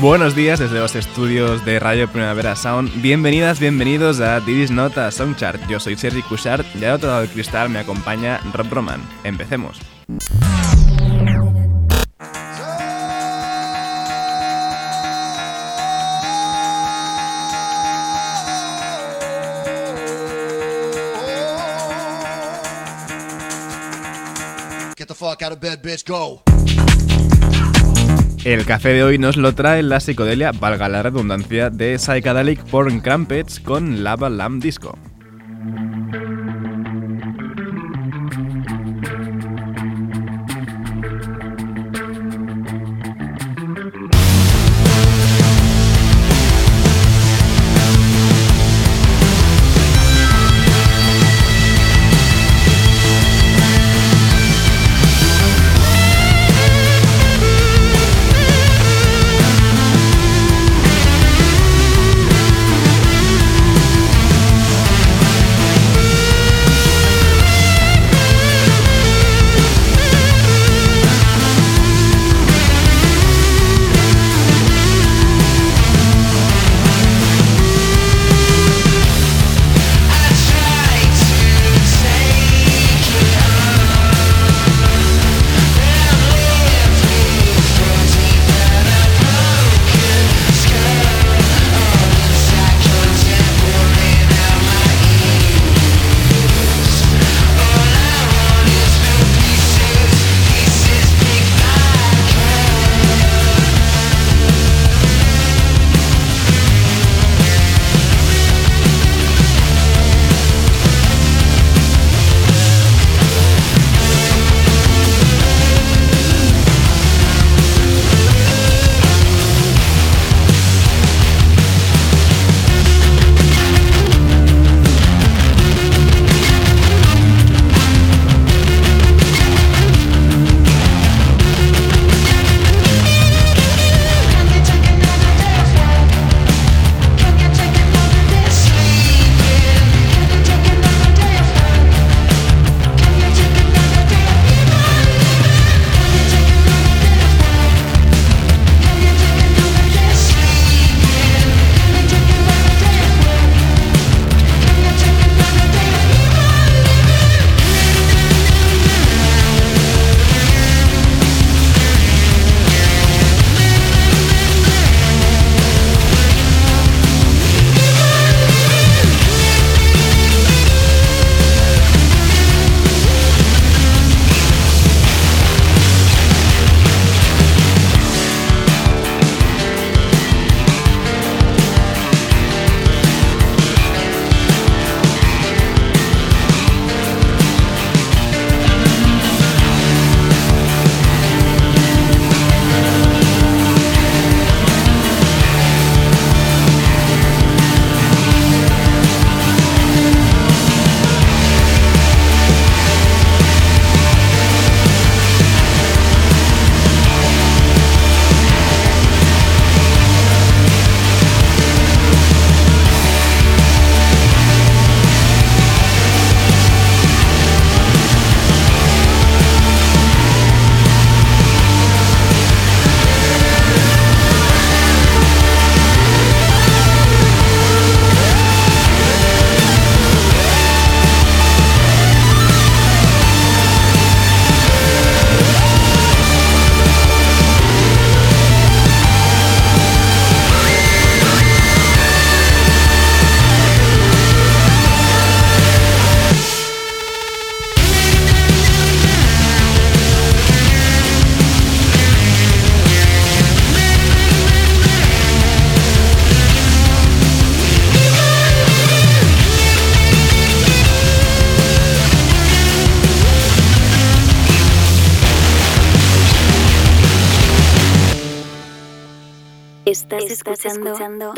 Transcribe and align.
Buenos 0.00 0.34
días 0.34 0.58
desde 0.58 0.78
los 0.78 0.96
estudios 0.96 1.62
de 1.66 1.78
Radio 1.78 2.10
Primavera 2.10 2.56
Sound. 2.56 3.02
Bienvenidas, 3.02 3.60
bienvenidos 3.60 4.18
a 4.20 4.40
Didis 4.40 4.70
Nota 4.70 5.10
Songchart. 5.10 5.68
Yo 5.68 5.78
soy 5.78 5.94
Sergi 5.94 6.22
Cushart 6.22 6.64
y 6.74 6.86
al 6.86 6.94
otro 6.94 7.10
lado 7.10 7.20
del 7.20 7.28
cristal 7.28 7.68
me 7.68 7.80
acompaña 7.80 8.40
Rob 8.54 8.72
Roman. 8.72 9.02
Empecemos. 9.24 9.78
Get 24.96 25.08
the 25.08 25.14
fuck 25.14 25.42
out 25.42 25.52
of 25.52 25.60
bed, 25.60 25.82
bitch, 25.82 26.06
go. 26.06 26.42
El 28.44 28.64
café 28.64 28.94
de 28.94 29.04
hoy 29.04 29.18
nos 29.18 29.36
lo 29.36 29.54
trae 29.54 29.82
la 29.82 30.00
psicodelia, 30.00 30.52
valga 30.52 30.88
la 30.88 31.02
redundancia, 31.02 31.68
de 31.68 31.98
Psychedelic 31.98 32.64
Porn 32.70 33.00
Crumpets 33.00 33.60
con 33.60 34.02
Lava 34.02 34.30
Lamb 34.30 34.62
Disco. 34.62 34.98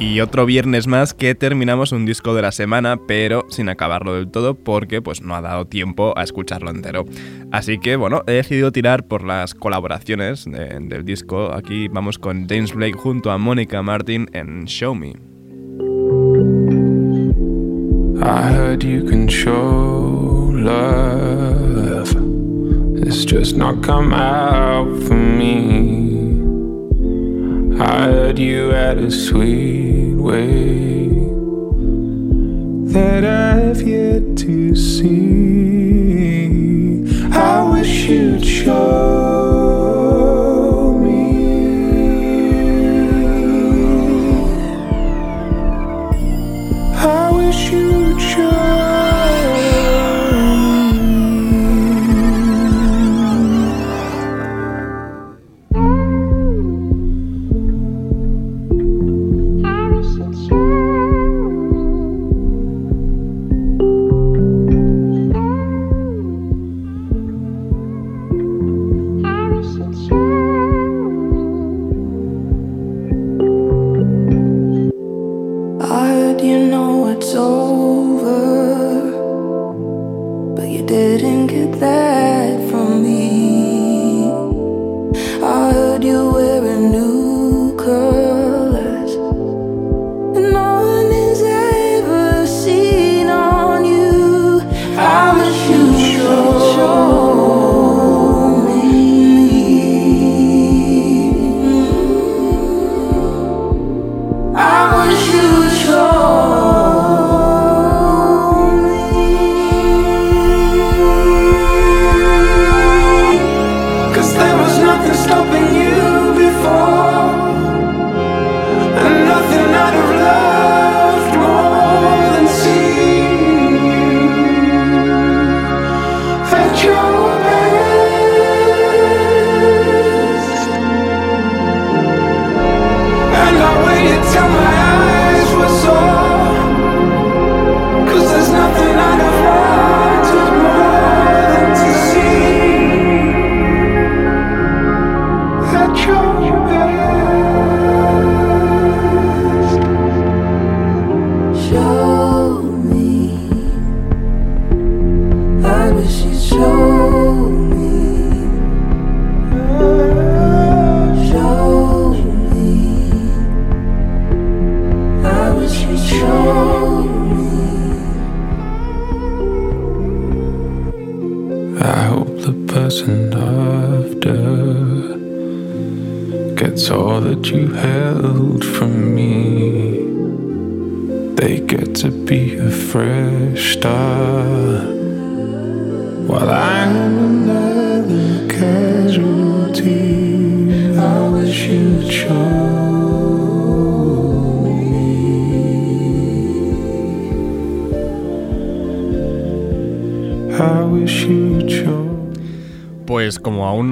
Y 0.00 0.20
otro 0.20 0.46
viernes 0.46 0.86
más 0.86 1.12
que 1.12 1.34
terminamos 1.34 1.90
un 1.90 2.06
disco 2.06 2.32
de 2.32 2.42
la 2.42 2.52
semana, 2.52 3.00
pero 3.08 3.46
sin 3.48 3.68
acabarlo 3.68 4.14
del 4.14 4.30
todo 4.30 4.54
porque 4.54 5.02
pues 5.02 5.22
no 5.22 5.34
ha 5.34 5.40
dado 5.40 5.66
tiempo 5.66 6.14
a 6.16 6.22
escucharlo 6.22 6.70
entero. 6.70 7.04
Así 7.50 7.78
que 7.78 7.96
bueno, 7.96 8.22
he 8.28 8.32
decidido 8.32 8.70
tirar 8.70 9.08
por 9.08 9.24
las 9.24 9.54
colaboraciones 9.54 10.44
del 10.44 11.04
disco. 11.04 11.52
Aquí 11.52 11.88
vamos 11.88 12.18
con 12.18 12.48
James 12.48 12.72
Blake 12.74 12.96
junto 12.96 13.32
a 13.32 13.38
Mónica 13.38 13.82
Martin 13.82 14.30
en 14.32 14.66
Show 14.66 14.94
me. 14.94 15.14
Heard 27.78 28.38
you 28.40 28.70
had 28.70 28.98
a 28.98 29.08
sweet 29.08 30.14
way 30.16 31.08
that 32.92 33.24
I've 33.24 33.80
yet 33.82 34.36
to 34.38 34.74
see. 34.74 36.48
I 37.32 37.62
wish 37.70 38.08
you'd 38.08 38.44
show 38.44 38.74
me. 41.04 41.62
I 46.96 47.30
wish 47.30 47.70
you'd 47.70 48.20
show. 48.20 48.97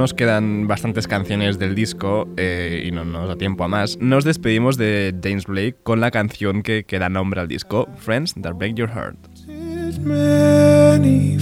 Nos 0.07 0.15
quedan 0.15 0.69
bastantes 0.69 1.09
canciones 1.09 1.59
del 1.59 1.75
disco 1.75 2.29
eh, 2.37 2.85
y 2.87 2.93
no 2.93 3.05
nos 3.05 3.27
da 3.27 3.35
tiempo 3.35 3.65
a 3.65 3.69
más, 3.69 3.99
nos 4.01 4.23
despedimos 4.23 4.77
de 4.77 5.13
James 5.21 5.47
Blake 5.47 5.75
con 5.83 5.99
la 5.99 6.13
canción 6.13 6.63
que, 6.63 6.85
da 6.89 7.09
nombre 7.09 7.41
al 7.41 7.49
disco, 7.49 7.89
Friends 7.97 8.35
That 8.41 8.53
Break 8.53 8.77
Your 8.77 8.89
Heart. 8.89 9.17
Many 9.99 11.39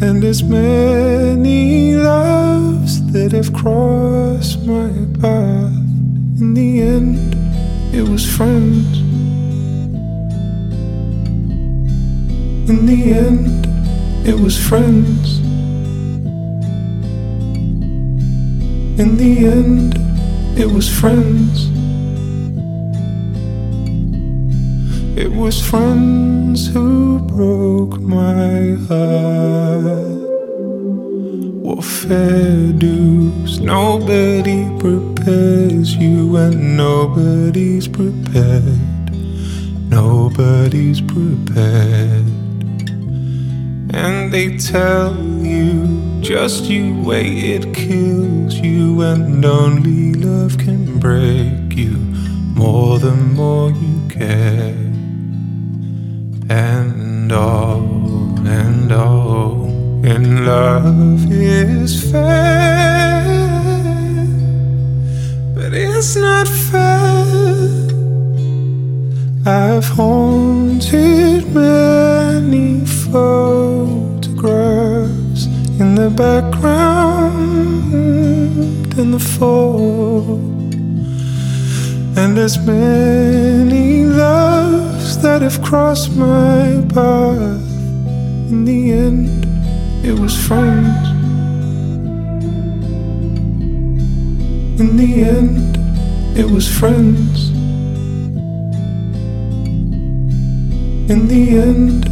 and 0.00 0.48
many 0.48 1.94
loves 1.96 3.12
that 3.12 3.32
have 3.32 3.52
crossed 3.52 4.64
my 4.64 4.88
path 5.20 5.70
in 6.40 6.54
the 6.54 6.80
end. 6.80 7.34
it 7.94 8.08
was 8.08 8.26
friends. 8.26 9.03
In 12.66 12.86
the 12.86 13.12
end, 13.12 13.66
it 14.26 14.40
was 14.40 14.56
friends. 14.56 15.38
In 18.98 19.16
the 19.18 19.46
end, 19.46 19.98
it 20.58 20.70
was 20.72 20.88
friends. 20.88 21.68
It 25.18 25.30
was 25.30 25.60
friends 25.60 26.66
who 26.66 27.18
broke 27.18 28.00
my 28.00 28.76
heart. 28.88 30.24
What 31.64 31.84
fair 31.84 32.72
dues, 32.72 33.60
nobody 33.60 34.64
prepares 34.78 35.94
you, 35.96 36.36
and 36.36 36.78
nobody's 36.78 37.86
prepared. 37.88 38.80
Nobody's 39.90 41.00
prepared. 41.00 42.23
They 44.34 44.56
tell 44.56 45.14
you 45.46 46.20
Just 46.20 46.64
you 46.64 47.00
wait, 47.04 47.38
it 47.38 47.72
kills 47.72 48.56
you, 48.56 49.00
and 49.02 49.44
only 49.44 50.14
love 50.14 50.58
can 50.58 50.98
break 50.98 51.76
you 51.76 51.92
more 52.60 52.98
the 52.98 53.14
more 53.14 53.70
you 53.70 54.08
care. 54.08 54.74
And 56.50 57.30
all, 57.30 58.36
and 58.44 58.90
all 58.90 59.66
in 60.04 60.44
love 60.44 61.30
is 61.30 62.10
fair, 62.10 63.22
but 65.54 65.72
it's 65.72 66.16
not 66.16 66.48
fair. 66.48 67.24
I've 69.46 69.86
haunted 69.86 71.54
many 71.54 72.84
photographs 74.44 75.46
in 75.80 75.94
the 75.94 76.10
background 76.10 77.34
and 78.98 79.14
the 79.14 79.18
fall. 79.18 80.38
And 82.16 82.36
there's 82.36 82.58
many 82.58 84.04
loves 84.04 85.18
that 85.22 85.40
have 85.40 85.62
crossed 85.62 86.14
my 86.16 86.84
path. 86.92 87.62
In 88.52 88.64
the 88.66 88.92
end, 88.92 89.46
it 90.04 90.18
was 90.18 90.36
friends. 90.46 91.08
In 94.78 94.96
the 94.96 95.24
end, 95.24 95.78
it 96.38 96.50
was 96.50 96.68
friends. 96.68 97.50
In 101.10 101.28
the 101.28 101.58
end, 101.58 102.06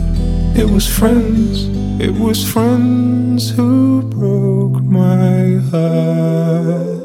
it 0.56 0.68
was 0.70 0.86
friends. 0.88 1.81
It 2.00 2.14
was 2.18 2.42
friends 2.44 3.50
who 3.50 4.02
broke 4.02 4.82
my 4.82 5.60
heart. 5.70 7.02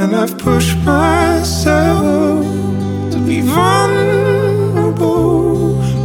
And 0.00 0.14
I've 0.16 0.38
pushed 0.38 0.78
myself 0.78 2.44
to 3.12 3.18
be 3.26 3.40
vulnerable. 3.42 4.90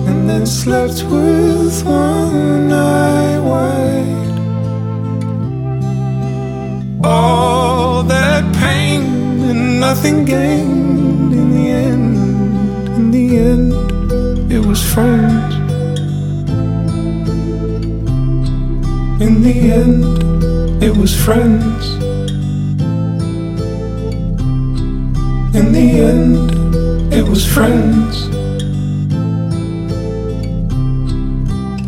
And 0.08 0.30
then 0.30 0.46
slept 0.46 1.04
with 1.04 1.86
one 1.86 2.72
eye 2.74 3.40
wide. 3.40 4.40
All 7.06 8.04
that 8.04 8.44
pain 8.56 9.04
and 9.44 9.80
nothing 9.80 10.26
gained 10.26 11.32
in 11.34 11.52
the 11.52 11.70
end. 11.70 12.18
In 12.98 13.12
the 13.12 13.38
end, 13.38 13.74
it 14.52 14.66
was 14.66 14.82
friends. 14.94 15.65
In 19.18 19.42
the 19.42 19.72
end, 19.72 20.84
it 20.84 20.96
was 20.98 21.16
friends. 21.16 21.96
In 25.56 25.72
the 25.72 26.02
end, 26.02 27.14
it 27.14 27.24
was 27.26 27.46
friends. 27.48 28.26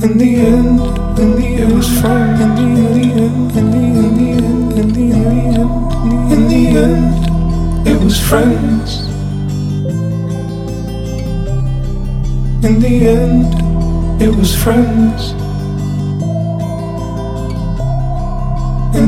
In 0.01 0.17
the 0.17 0.35
end, 0.37 0.79
in 1.19 1.35
the 1.35 1.47
end, 1.47 1.69
it 1.69 1.75
was 1.75 1.99
friends. 1.99 2.39
In 2.39 2.55
the 2.55 2.61
end, 2.63 3.51
in 3.57 3.71
the 3.71 3.87
end, 3.87 4.07
in 4.07 4.15
the 4.15 4.31
end, 4.31 4.71
in 4.79 4.93
the 4.93 5.07
end, 5.17 6.31
in 6.31 6.47
the 6.47 6.63
end, 6.79 7.87
it 7.87 8.01
was 8.01 8.17
friends. 8.21 9.07
In 12.63 12.79
the 12.79 13.07
end, 13.09 14.21
it 14.21 14.33
was 14.33 14.55
friends. 14.55 15.46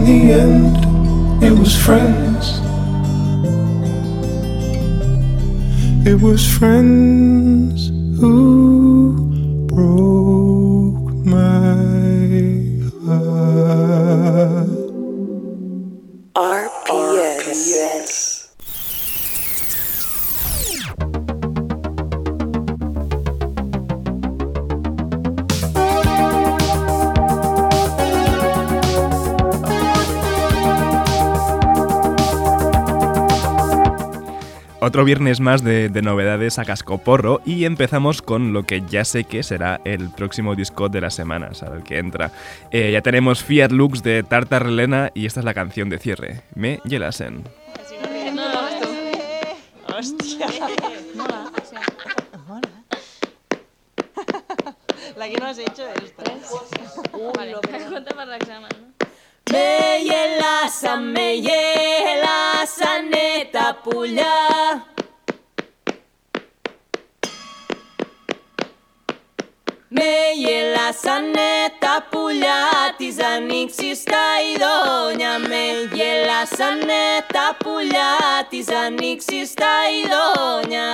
The 0.09 0.31
end, 0.33 1.43
it 1.43 1.51
was 1.51 1.75
friends. 1.75 2.59
It 6.07 6.19
was 6.19 6.41
friends 6.57 7.89
who 8.19 8.78
Otro 34.89 35.05
viernes 35.05 35.39
más 35.39 35.63
de, 35.63 35.87
de 35.87 36.01
novedades 36.01 36.57
a 36.57 36.65
cascoporro 36.65 37.41
y 37.45 37.65
empezamos 37.65 38.23
con 38.23 38.53
lo 38.53 38.63
que 38.63 38.81
ya 38.89 39.05
sé 39.05 39.23
que 39.23 39.43
será 39.43 39.79
el 39.85 40.09
próximo 40.09 40.55
disco 40.55 40.89
de 40.89 40.99
la 40.99 41.11
semana, 41.11 41.51
o 41.61 41.73
el 41.75 41.83
que 41.83 41.99
entra. 41.99 42.31
Eh, 42.71 42.89
ya 42.91 43.01
tenemos 43.01 43.43
Fiat 43.43 43.69
Lux 43.69 44.01
de 44.01 44.23
Tartar 44.23 44.63
Relena 44.63 45.11
y 45.13 45.27
esta 45.27 45.41
es 45.41 45.45
la 45.45 45.53
canción 45.53 45.89
de 45.89 45.99
cierre, 45.99 46.41
Me 46.55 46.79
Yelasen. 46.85 47.43
Hòstia. 49.85 50.47
Mola, 51.13 51.51
o 51.53 51.65
sea, 51.69 51.81
Mola. 52.47 52.83
La 55.17 55.29
que 55.29 55.37
no 55.37 55.45
has 55.45 55.59
hecho 55.59 55.83
esta. 56.03 56.23
vale, 57.37 57.53
cuenta 57.91 58.15
per 58.15 58.27
l'examen, 58.27 58.88
Με 59.51 59.67
γελάσαν, 60.03 61.11
με 61.11 61.31
γελάσανε 61.45 63.27
τα 63.51 63.79
πουλιά. 63.83 64.37
Με 69.87 70.11
γελάσανε 70.35 71.51
τα 71.79 72.07
πουλιά 72.09 72.93
της 72.97 73.15
ανοίξης 73.23 74.03
τα 74.03 74.25
ειδόνια. 74.53 75.39
Με 75.39 75.63
γελάσανε 75.93 77.25
τα 77.33 77.57
πουλιά 77.63 78.47
της 78.49 78.67
ανοίξης 78.69 79.53
τα 79.53 79.73
ειδόνια. 79.95 80.91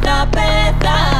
Pote 0.00 0.72
dentro 0.80 1.11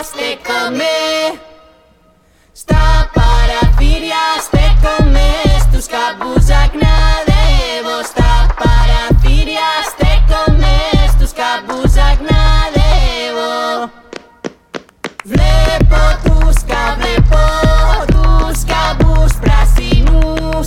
come 0.00 1.38
Στα 2.52 3.10
παραθύρια 3.12 4.24
στέκομαι 4.46 5.28
Στους 5.60 5.86
καμπούς 5.86 6.48
αγναδεύω 6.60 7.96
Στα 8.04 8.46
παραθύρια 8.60 9.70
στέκομαι 9.90 10.76
Στους 11.08 11.32
καμπούς 11.32 11.94
αγναδεύω 12.08 13.90
Βλέπω 15.24 16.02
τους 16.24 16.56
καβλεπώ 16.70 17.48
Τους 18.06 18.64
καμπούς 18.72 19.32
πράσινους 19.40 20.66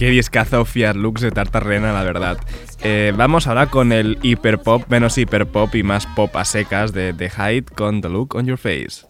Qué 0.00 0.10
discazo 0.10 0.64
Fiat 0.72 0.96
Lux 1.04 1.14
de 1.24 1.30
Tartarena, 1.32 1.90
la 1.98 2.04
verdad. 2.10 2.36
Eh, 2.82 3.12
vamos 3.16 3.46
ahora 3.46 3.66
con 3.66 3.92
el 3.92 4.18
hiperpop, 4.22 4.88
menos 4.88 5.18
hiperpop 5.18 5.74
y 5.74 5.82
más 5.82 6.06
pop 6.06 6.34
a 6.36 6.44
secas 6.44 6.92
de 6.92 7.12
The 7.12 7.30
Hide 7.30 7.64
con 7.74 8.00
The 8.00 8.08
Look 8.08 8.34
on 8.36 8.46
Your 8.46 8.58
Face. 8.58 9.06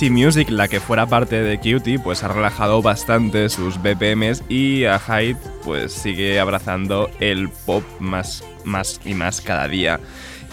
Easy 0.00 0.08
Music, 0.08 0.48
la 0.48 0.66
que 0.66 0.80
fuera 0.80 1.04
parte 1.04 1.42
de 1.42 1.58
Cutie, 1.58 1.98
pues 1.98 2.24
ha 2.24 2.28
relajado 2.28 2.80
bastante 2.80 3.50
sus 3.50 3.76
BPMs 3.82 4.42
y 4.48 4.84
a 4.84 4.98
Hyde 4.98 5.36
pues 5.62 5.92
sigue 5.92 6.40
abrazando 6.40 7.10
el 7.20 7.50
pop 7.50 7.84
más, 7.98 8.42
más 8.64 8.98
y 9.04 9.12
más 9.12 9.42
cada 9.42 9.68
día. 9.68 10.00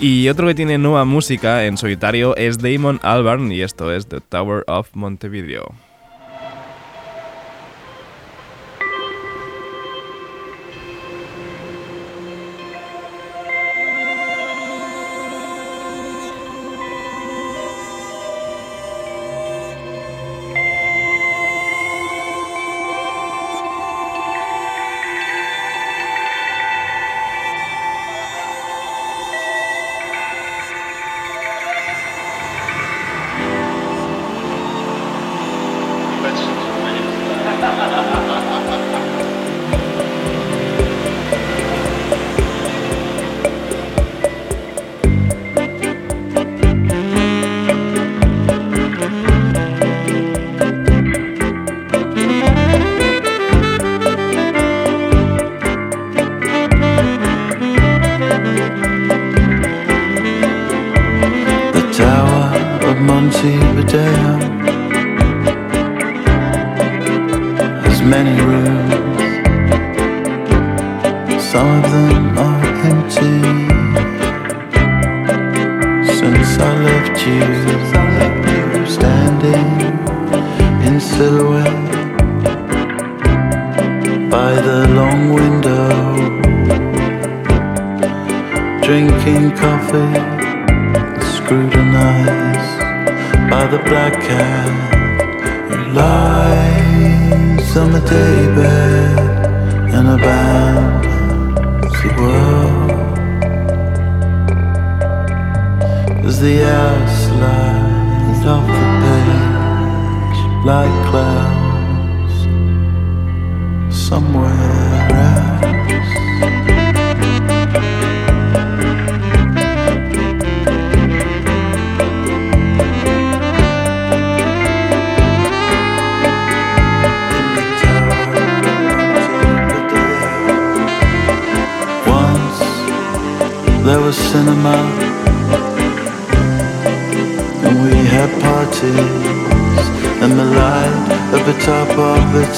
Y 0.01 0.27
otro 0.27 0.47
que 0.47 0.55
tiene 0.55 0.77
nueva 0.77 1.05
música 1.05 1.63
en 1.63 1.77
solitario 1.77 2.35
es 2.35 2.57
Damon 2.57 2.99
Albarn 3.03 3.49
y 3.49 3.61
esto 3.61 3.93
es 3.93 4.09
The 4.09 4.19
Tower 4.19 4.65
of 4.67 4.89
Montevideo. 4.91 5.86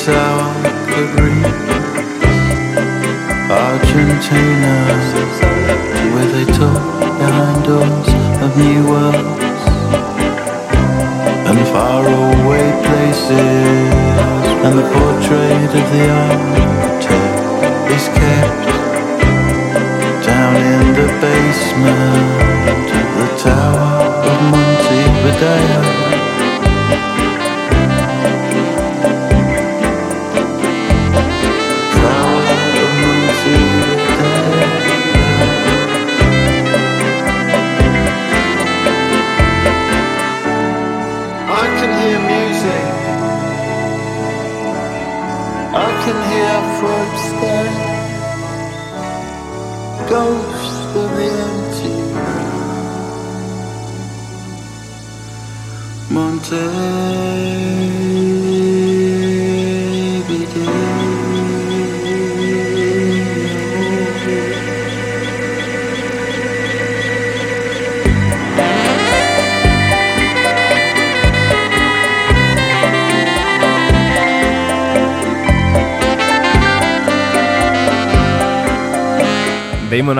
Of 0.08 0.29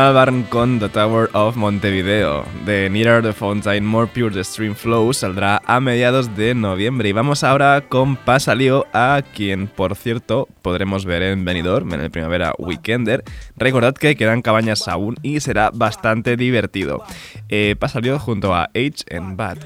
Albarn 0.10 0.42
con 0.44 0.80
The 0.80 0.90
Tower 0.90 1.30
of 1.34 1.56
Montevideo. 1.56 2.44
The 2.66 2.90
Nearer 2.90 3.22
the 3.22 3.32
Fountain, 3.32 3.86
More 3.86 4.08
Pure 4.08 4.34
the 4.34 4.44
Stream 4.44 4.74
Flow 4.74 5.14
saldrá 5.14 5.62
a 5.68 5.80
mediados 5.80 6.36
de 6.36 6.56
noviembre. 6.56 7.10
Y 7.10 7.12
vamos 7.12 7.44
ahora 7.44 7.84
con 7.88 8.16
Pasalío, 8.16 8.88
a 8.92 9.22
quien, 9.36 9.68
por 9.68 9.96
cierto, 9.96 10.48
podremos 10.64 11.06
ver 11.06 11.22
en 11.22 11.46
Benidorm 11.46 11.94
en 11.94 12.02
el 12.02 12.10
Primavera 12.10 12.54
Weekender. 12.58 13.24
Recordad 13.56 13.94
que 13.94 14.16
quedan 14.16 14.42
cabañas 14.42 14.88
aún 14.88 15.16
y 15.22 15.42
será 15.42 15.70
bastante 15.72 16.38
divertido. 16.38 17.04
Eh, 17.48 17.76
junto 18.20 18.56
a 18.56 18.64
H 18.74 19.06
en 19.10 19.38
Bad. 19.38 19.60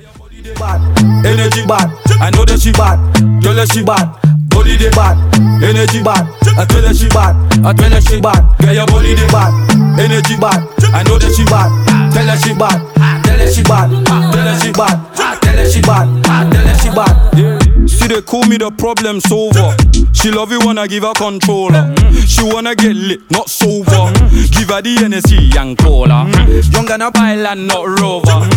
Body 4.53 4.77
bad, 4.95 5.17
energy 5.65 6.01
bad. 6.03 6.29
I 6.56 6.65
tell 6.65 6.86
her 6.86 6.93
she 6.93 7.10
bad, 7.10 7.36
I 7.65 7.73
tell 7.73 7.91
her 7.91 8.01
she 8.01 8.21
bad. 8.21 8.45
Girl 8.60 8.73
your 8.73 8.86
body 8.86 9.15
bad, 9.34 9.51
energy 9.99 10.36
bad. 10.38 10.62
I 10.93 11.03
know 11.03 11.17
that 11.17 11.34
she 11.34 11.43
bad, 11.45 11.69
tell 12.13 12.27
her 12.27 12.38
she 12.38 12.53
bad. 12.53 12.79
Tell 13.23 13.38
her 13.38 13.47
she 13.51 13.63
bad, 13.63 13.89
tell 14.06 14.47
her 14.47 14.60
she 14.60 14.71
bad. 14.71 14.97
Tell 15.41 15.58
her 15.58 15.69
she 15.69 15.82
bad, 15.82 16.23
tell 16.23 16.67
her 16.67 16.75
she 16.79 16.89
bad. 16.89 17.38
Yeah. 17.38 17.72
See 17.88 18.08
they 18.08 18.22
call 18.22 18.43
me 18.46 18.58
the 18.58 18.72
problem 18.72 19.19
solver. 19.19 19.76
She 20.13 20.32
love 20.32 20.52
it 20.52 20.63
when 20.63 20.78
I 20.78 20.88
give 20.88 21.04
her 21.04 21.13
controller. 21.13 21.93
She 22.26 22.43
wanna 22.43 22.76
get 22.76 22.96
lit, 22.96 23.19
not 23.32 23.50
sober. 23.50 24.12
Give 24.52 24.69
her 24.69 24.82
the 24.82 24.96
Hennessy 25.00 25.50
and 25.58 25.78
cola. 25.78 26.30
Young 26.72 26.89
and 26.91 27.04
a 27.04 27.12
pilot, 27.12 27.58
not 27.58 27.86
rover. 28.00 28.48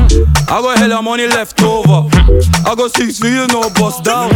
I 0.48 0.62
got 0.62 0.78
hella 0.78 1.02
money 1.02 1.26
left 1.26 1.60
over. 1.62 2.08
I 2.64 2.74
got 2.76 2.90
six 2.94 3.18
figures, 3.18 3.48
no 3.48 3.68
bust 3.70 4.04
down. 4.04 4.30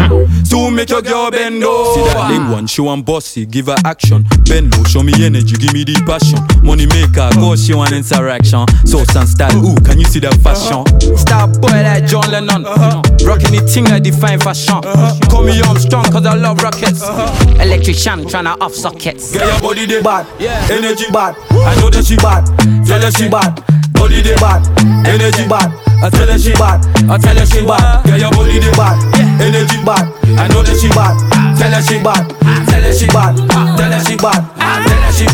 So 0.44 0.70
make 0.70 0.90
your 0.90 1.03
girl 1.03 1.31
bend 1.31 1.62
over. 1.62 1.94
See 1.94 2.14
that 2.14 2.31
link 2.31 2.50
one, 2.50 2.66
she 2.66 2.83
want 2.83 3.05
bossy, 3.07 3.46
give 3.46 3.66
her 3.66 3.76
action. 3.85 4.24
Bend 4.44 4.76
low, 4.76 4.85
show 4.85 5.03
me 5.03 5.12
energy, 5.24 5.57
give 5.57 5.72
me 5.72 5.85
the 5.85 6.03
passion. 6.07 6.40
Money 6.64 6.87
maker, 6.87 7.31
go 7.37 7.55
she 7.55 7.74
want 7.74 7.92
interaction. 7.92 8.66
Source 8.85 9.14
and 9.14 9.29
style, 9.29 9.64
ooh, 9.64 9.76
can 9.85 9.98
you 9.98 10.05
see 10.07 10.20
the 10.20 10.31
fashion? 10.42 10.83
Uh-huh. 10.83 11.16
Star 11.16 11.46
boy 11.46 11.68
like 11.68 12.07
John 12.07 12.31
Lennon. 12.31 12.66
Uh-huh. 12.66 13.03
Rocking 13.24 13.53
the 13.53 13.62
thing 13.68 13.85
like 13.85 14.03
define 14.03 14.40
fashion. 14.40 14.79
Uh-huh. 14.84 15.18
Call 15.30 15.44
me 15.44 15.60
Armstrong, 15.62 16.04
cause 16.04 16.26
I 16.26 16.34
love 16.34 16.62
rockets. 16.62 17.02
Uh-huh. 17.02 17.60
Electrician 17.60 18.24
tryna 18.24 18.56
off 18.60 18.74
sockets. 18.74 19.32
Get 19.32 19.46
your 19.46 19.60
body 19.60 19.86
dey 19.86 20.02
bad, 20.02 20.26
energy. 20.70 21.06
Bad. 21.12 21.36
I 21.50 21.74
know 21.80 21.90
that 21.90 22.04
she 22.04 22.16
bad, 22.16 22.46
tell 22.86 23.00
her 23.00 23.10
she 23.10 23.28
bad. 23.28 23.54
Body 23.94 24.22
dey 24.22 24.34
bad, 24.36 24.62
energy. 25.06 25.46
Bad. 25.48 25.70
I 26.02 26.08
tell 26.08 26.26
her 26.26 26.38
she 26.38 26.52
bad, 26.54 26.80
I 27.10 27.18
tell 27.18 27.36
her 27.36 27.44
she 27.46 27.60
bad. 27.66 28.04
Get 28.06 28.20
your 28.20 28.30
body 28.32 28.58
dey 28.60 28.72
bad, 28.72 28.96
energy. 29.40 29.76
Bad. 29.84 30.08
I 30.40 30.48
know 30.48 30.62
that 30.62 30.76
she 30.80 30.88
bad, 30.88 31.16
tell 31.58 31.70
her 31.70 31.82
she 31.82 32.00
bad, 32.00 32.24
tell 32.68 32.80
her 32.80 32.92
she 32.92 33.06
bad, 33.06 33.36
tell 33.76 33.92
her 33.92 34.00
she 34.00 34.16
bad, 34.16 34.40
tell 34.56 35.02
her 35.04 35.12
she, 35.12 35.26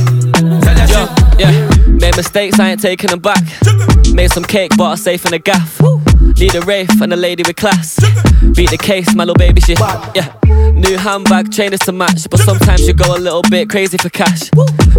tell 0.64 0.74
her 0.74 0.86
she. 0.90 1.02
Yeah, 1.38 1.52
made 1.86 2.16
mistakes, 2.16 2.58
I 2.58 2.70
ain't 2.70 2.80
taking 2.82 3.10
them 3.10 3.20
back. 3.20 3.42
Made 4.12 4.30
some 4.32 4.44
cake, 4.44 4.72
but 4.76 4.84
I 4.90 4.94
safe 4.96 5.24
in 5.26 5.34
a 5.34 5.38
gaff. 5.38 5.78
Need 6.38 6.54
a 6.54 6.60
wraith 6.60 7.00
and 7.00 7.12
a 7.12 7.16
lady 7.16 7.42
with 7.46 7.56
class. 7.56 7.98
Beat 8.54 8.70
the 8.70 8.78
case, 8.78 9.14
my 9.14 9.24
little 9.24 9.34
baby 9.36 9.60
shit. 9.60 9.78
Yeah. 10.14 10.34
New 10.74 10.98
handbag, 10.98 11.50
trainers 11.50 11.80
to 11.80 11.92
match, 11.92 12.28
but 12.30 12.40
sometimes 12.40 12.86
you 12.86 12.92
go 12.92 13.16
a 13.16 13.18
little 13.18 13.42
bit 13.42 13.70
crazy 13.70 13.96
for 13.96 14.10
cash. 14.10 14.50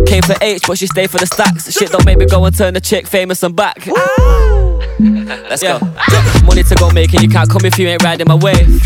Came 0.07 0.23
for 0.23 0.33
Aitch, 0.41 0.65
but 0.67 0.79
she 0.79 0.87
stayed 0.87 1.11
for 1.11 1.19
the 1.19 1.27
stacks. 1.27 1.71
Shit 1.71 1.91
don't 1.91 2.05
make 2.05 2.17
me 2.17 2.25
go 2.25 2.43
and 2.45 2.57
turn 2.57 2.73
the 2.73 2.81
chick 2.81 3.05
famous 3.05 3.43
and 3.43 3.55
back. 3.55 3.87
Ah. 3.87 4.57
Let's 4.99 5.61
go. 5.61 5.79
Money 6.43 6.63
to 6.63 6.75
go 6.75 6.89
making, 6.89 7.21
you 7.21 7.29
can't 7.29 7.49
come 7.49 7.65
if 7.65 7.77
you 7.77 7.87
ain't 7.87 8.03
riding 8.03 8.27
my 8.27 8.35
wave. 8.35 8.81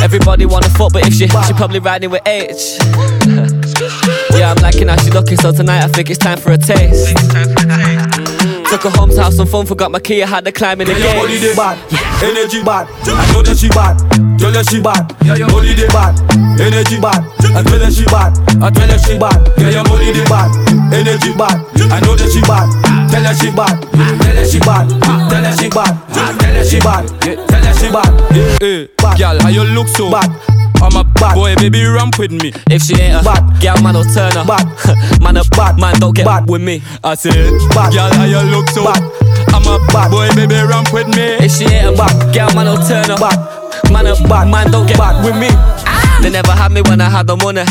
Everybody 0.00 0.46
wanna 0.46 0.68
fuck, 0.68 0.92
but 0.92 1.04
if 1.06 1.14
she 1.14 1.26
she 1.26 1.52
probably 1.54 1.80
riding 1.80 2.10
with 2.10 2.22
Aitch. 2.26 2.78
yeah, 4.38 4.52
I'm 4.52 4.62
liking 4.62 4.86
how 4.86 4.96
she 4.98 5.10
looking, 5.10 5.36
so 5.36 5.50
tonight 5.50 5.82
I 5.82 5.88
think 5.88 6.10
it's 6.10 6.18
time 6.18 6.38
for 6.38 6.52
a 6.52 6.58
taste. 6.58 7.16
Took 8.70 8.82
her 8.82 8.90
home 8.90 9.10
to 9.10 9.22
have 9.22 9.32
some 9.32 9.46
fun, 9.46 9.64
forgot 9.64 9.90
my 9.92 10.00
key, 10.00 10.22
I 10.22 10.26
had 10.26 10.44
to 10.44 10.52
climb 10.52 10.80
in 10.80 10.88
the 10.88 10.98
your 10.98 11.14
body 11.14 11.38
dey 11.38 11.54
bad, 11.54 11.78
energy 12.20 12.62
bad. 12.66 12.90
I 13.06 13.22
know 13.32 13.40
that 13.46 13.54
she 13.56 13.68
bad, 13.70 13.94
tell 14.42 14.50
her 14.52 14.64
she 14.66 14.82
bad. 14.82 15.06
Body 15.22 15.72
dey 15.78 15.86
bad, 15.94 16.18
energy 16.58 16.98
bad. 17.00 17.22
I 17.54 17.62
tell 17.62 17.78
her 17.78 17.90
she 17.94 18.04
bad, 18.10 18.34
I 18.60 18.68
tell 18.74 18.90
her 18.90 18.98
she 18.98 19.14
bad. 19.22 19.38
Get 19.56 19.70
your 19.72 19.84
body 19.86 20.10
dey 20.12 20.26
bad, 20.26 20.50
energy 20.90 21.30
bad. 21.38 21.62
I 21.94 22.00
know 22.02 22.18
that 22.18 22.26
she 22.26 22.42
bad, 22.42 22.66
tell 23.06 23.22
her 23.22 23.34
she 23.38 23.54
bad. 23.54 23.76
Tell 23.86 24.34
her 24.34 24.44
she 24.44 24.58
bad, 24.58 24.86
tell 25.30 25.44
her 25.46 25.54
she 25.56 25.68
bad. 25.70 25.94
Tell 26.10 26.54
her 26.58 26.64
she 26.66 26.78
bad, 26.82 27.04
tell 27.22 27.62
her 27.62 27.74
she 27.78 27.88
bad. 27.88 28.12
Hey, 28.58 28.90
girl, 29.16 29.38
how 29.40 29.48
you 29.48 29.62
look 29.62 29.86
so 29.88 30.10
bad? 30.10 30.26
I'm 30.82 30.94
a 30.96 31.04
bad 31.04 31.34
boy, 31.34 31.54
baby, 31.56 31.84
ramp 31.84 32.18
with 32.18 32.30
me. 32.32 32.52
If 32.70 32.82
she 32.82 32.94
ain't 33.00 33.20
a 33.20 33.24
Bad. 33.24 33.60
girl, 33.60 33.82
man, 33.82 33.94
don't 33.94 34.08
turn 34.12 34.32
her. 34.32 34.44
Bad. 34.44 34.66
man, 35.22 35.36
a 35.36 35.44
Bad. 35.56 35.78
man, 35.78 35.98
don't 35.98 36.14
get 36.14 36.24
Bad. 36.26 36.48
with 36.48 36.62
me. 36.62 36.82
I 37.02 37.14
said, 37.14 37.32
Bad. 37.74 37.92
girl, 37.92 38.12
how 38.14 38.24
you 38.24 38.40
look 38.50 38.68
so 38.70 38.84
Bad. 38.84 39.02
I'm 39.54 39.64
a 39.66 39.78
bad 39.92 40.10
boy, 40.10 40.28
baby, 40.36 40.54
ramp 40.54 40.92
with 40.92 41.08
me. 41.08 41.40
If 41.40 41.52
she 41.52 41.64
ain't 41.64 41.94
a 41.94 41.96
Bad. 41.96 42.34
girl, 42.34 42.52
man, 42.54 42.66
don't 42.66 42.86
turn 42.86 43.08
her. 43.08 43.16
Bad. 43.16 43.90
Man, 43.90 44.06
a 44.06 44.14
Bad. 44.28 44.48
man, 44.50 44.70
don't 44.70 44.86
get 44.86 44.98
Bad. 44.98 45.24
with 45.24 45.36
me. 45.40 45.48
They 46.22 46.30
never 46.30 46.52
had 46.52 46.72
me 46.72 46.82
when 46.82 47.00
I 47.00 47.08
had 47.08 47.26
no 47.28 47.36
money. 47.36 47.64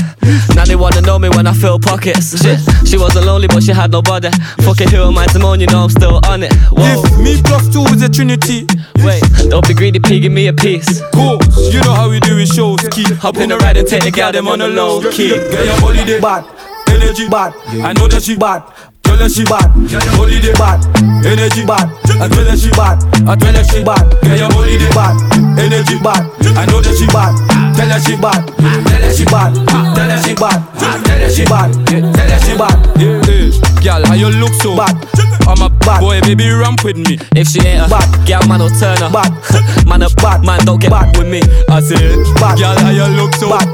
Now 0.56 0.64
they 0.66 0.76
wanna 0.76 1.02
know 1.02 1.20
me 1.20 1.30
when 1.30 1.46
I 1.48 1.54
fill 1.54 1.80
pockets. 1.80 2.40
Shit, 2.42 2.60
she 2.88 2.98
wasn't 2.98 3.26
lonely, 3.26 3.48
but 3.48 3.64
she 3.64 3.74
had 3.74 3.92
nobody. 3.92 4.30
Fuck 4.64 4.80
it, 4.82 4.90
who 4.90 5.04
am 5.04 5.18
I 5.18 5.26
to 5.28 5.40
moan? 5.40 5.60
You 5.60 5.68
know 5.68 5.84
I'm 5.84 5.90
still 5.90 6.22
on 6.28 6.44
it. 6.44 6.54
Whoa, 6.72 7.04
If 7.04 7.18
me 7.20 7.42
plus 7.44 7.68
two 7.74 7.84
is 7.94 8.02
a 8.02 8.10
trinity, 8.10 8.66
wait, 9.04 9.22
don't 9.50 9.68
be 9.68 9.74
greedy, 9.74 10.00
P, 10.00 10.20
give 10.22 10.32
me 10.32 10.48
a 10.48 10.54
piece. 10.54 11.02
cool. 11.14 11.40
You 11.72 11.82
know 11.82 11.94
how 11.94 12.10
we 12.10 12.20
do 12.22 12.38
it, 12.38 12.48
shows 12.48 12.80
key. 12.92 13.04
Hop 13.20 13.38
in 13.38 13.50
the 13.50 13.58
ride 13.58 13.78
and 13.78 13.88
take 13.88 14.04
the 14.04 14.12
gal 14.12 14.32
them 14.32 14.48
on 14.48 14.60
the 14.60 14.68
low 14.70 15.02
key. 15.12 15.30
Get 15.30 15.66
your 15.66 15.82
body 15.82 16.04
there. 16.06 16.22
Bad. 16.22 16.46
Energy 16.88 17.28
bad. 17.28 17.54
I 17.84 17.92
know 17.94 18.08
that 18.08 18.24
she 18.24 18.38
bad. 18.38 18.64
Tell 19.04 19.18
her 19.18 19.28
she 19.30 19.44
bad. 19.44 19.68
Body 20.18 20.40
there 20.40 20.54
bad. 20.56 20.80
Energy 21.26 21.66
bad. 21.66 21.92
I 22.22 22.28
tell 22.32 22.46
her 22.48 22.56
she 22.58 22.70
bad. 22.72 23.04
I 23.28 23.36
tell 23.36 23.54
her 23.54 23.64
she 23.68 23.84
bad. 23.84 24.06
Get 24.24 24.40
your 24.40 24.50
body 24.50 24.78
there 24.78 24.90
bad. 24.96 25.16
Energy 25.58 25.98
bad. 26.00 26.24
I 26.58 26.66
know 26.68 26.82
that 26.82 26.96
she 26.96 27.08
bad. 27.08 27.36
Tell 27.76 27.90
her 27.90 28.00
she 28.00 28.16
bad. 28.16 28.46
Tell 28.56 29.02
her 29.02 29.14
she 29.14 29.26
bad. 29.26 29.54
Tell 29.68 30.10
her 30.10 30.22
she 30.22 30.36
bad. 30.36 30.60
Tell 30.78 31.20
her 31.20 31.30
she 31.30 31.46
bad. 31.46 31.72
Tell 31.88 32.30
her 32.30 32.40
she 32.40 32.56
bad. 32.58 32.78
Yeah, 33.00 33.22
yeah. 33.28 33.82
Girl, 33.82 34.06
how 34.06 34.14
you 34.16 34.30
look 34.30 34.54
so 34.54 34.76
bad? 34.76 34.96
I'm 35.48 35.62
a 35.62 35.70
bad 35.70 36.00
boy, 36.00 36.20
baby, 36.22 36.50
ramp 36.50 36.84
with 36.84 36.98
me. 36.98 37.18
If 37.36 37.48
she 37.50 37.60
ain't 37.62 37.86
a 37.86 37.90
Bad. 37.90 38.28
girl, 38.28 38.48
man, 38.48 38.60
don't 38.60 38.74
turn 38.80 38.98
her. 38.98 39.10
Bad. 39.10 39.32
man, 39.88 40.02
a 40.02 40.10
Bad. 40.22 40.44
man, 40.44 40.60
don't 40.66 40.82
get 40.82 40.90
Bad. 40.92 41.16
with 41.18 41.28
me. 41.28 41.42
I 41.70 41.80
said, 41.82 42.18
Bad. 42.42 42.58
girl, 42.58 42.78
how 42.80 42.90
you 42.90 43.06
look 43.16 43.34
so 43.36 43.50
Bad. 43.50 43.68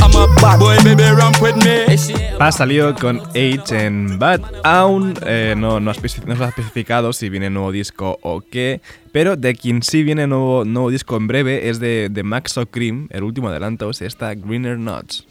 I'm 0.00 0.14
a 0.16 0.26
bad 0.40 0.58
boy, 0.58 0.76
baby, 0.84 1.02
ramp 1.02 1.40
with 1.42 1.56
me. 1.56 1.84
If 1.92 2.00
she 2.00 2.12
ain't 2.14 2.40
a 2.40 2.44
Ha 2.44 2.52
salido 2.52 2.94
con 2.94 3.20
Age 3.36 3.84
en 3.86 4.18
Bad. 4.18 4.40
Aún 4.64 5.14
eh, 5.26 5.54
no, 5.56 5.80
no, 5.80 5.90
ha 5.90 5.94
especi- 5.94 6.24
no 6.24 6.34
se 6.34 6.44
ha 6.44 6.48
especificado 6.48 7.12
si 7.12 7.28
viene 7.28 7.50
nuevo 7.50 7.72
disco 7.72 8.18
o 8.22 8.40
qué. 8.40 8.80
Pero 9.12 9.36
de 9.36 9.54
quien 9.54 9.82
sí 9.82 10.02
viene 10.02 10.26
nuevo, 10.26 10.64
nuevo 10.64 10.90
disco 10.90 11.16
en 11.16 11.26
breve 11.26 11.68
es 11.68 11.78
de, 11.78 12.08
de 12.10 12.22
Maxo 12.22 12.64
Cream. 12.66 13.08
El 13.10 13.22
último 13.24 13.48
adelanto 13.48 13.90
es 13.90 14.00
esta 14.00 14.34
Greener 14.34 14.78
Nuts. 14.78 15.26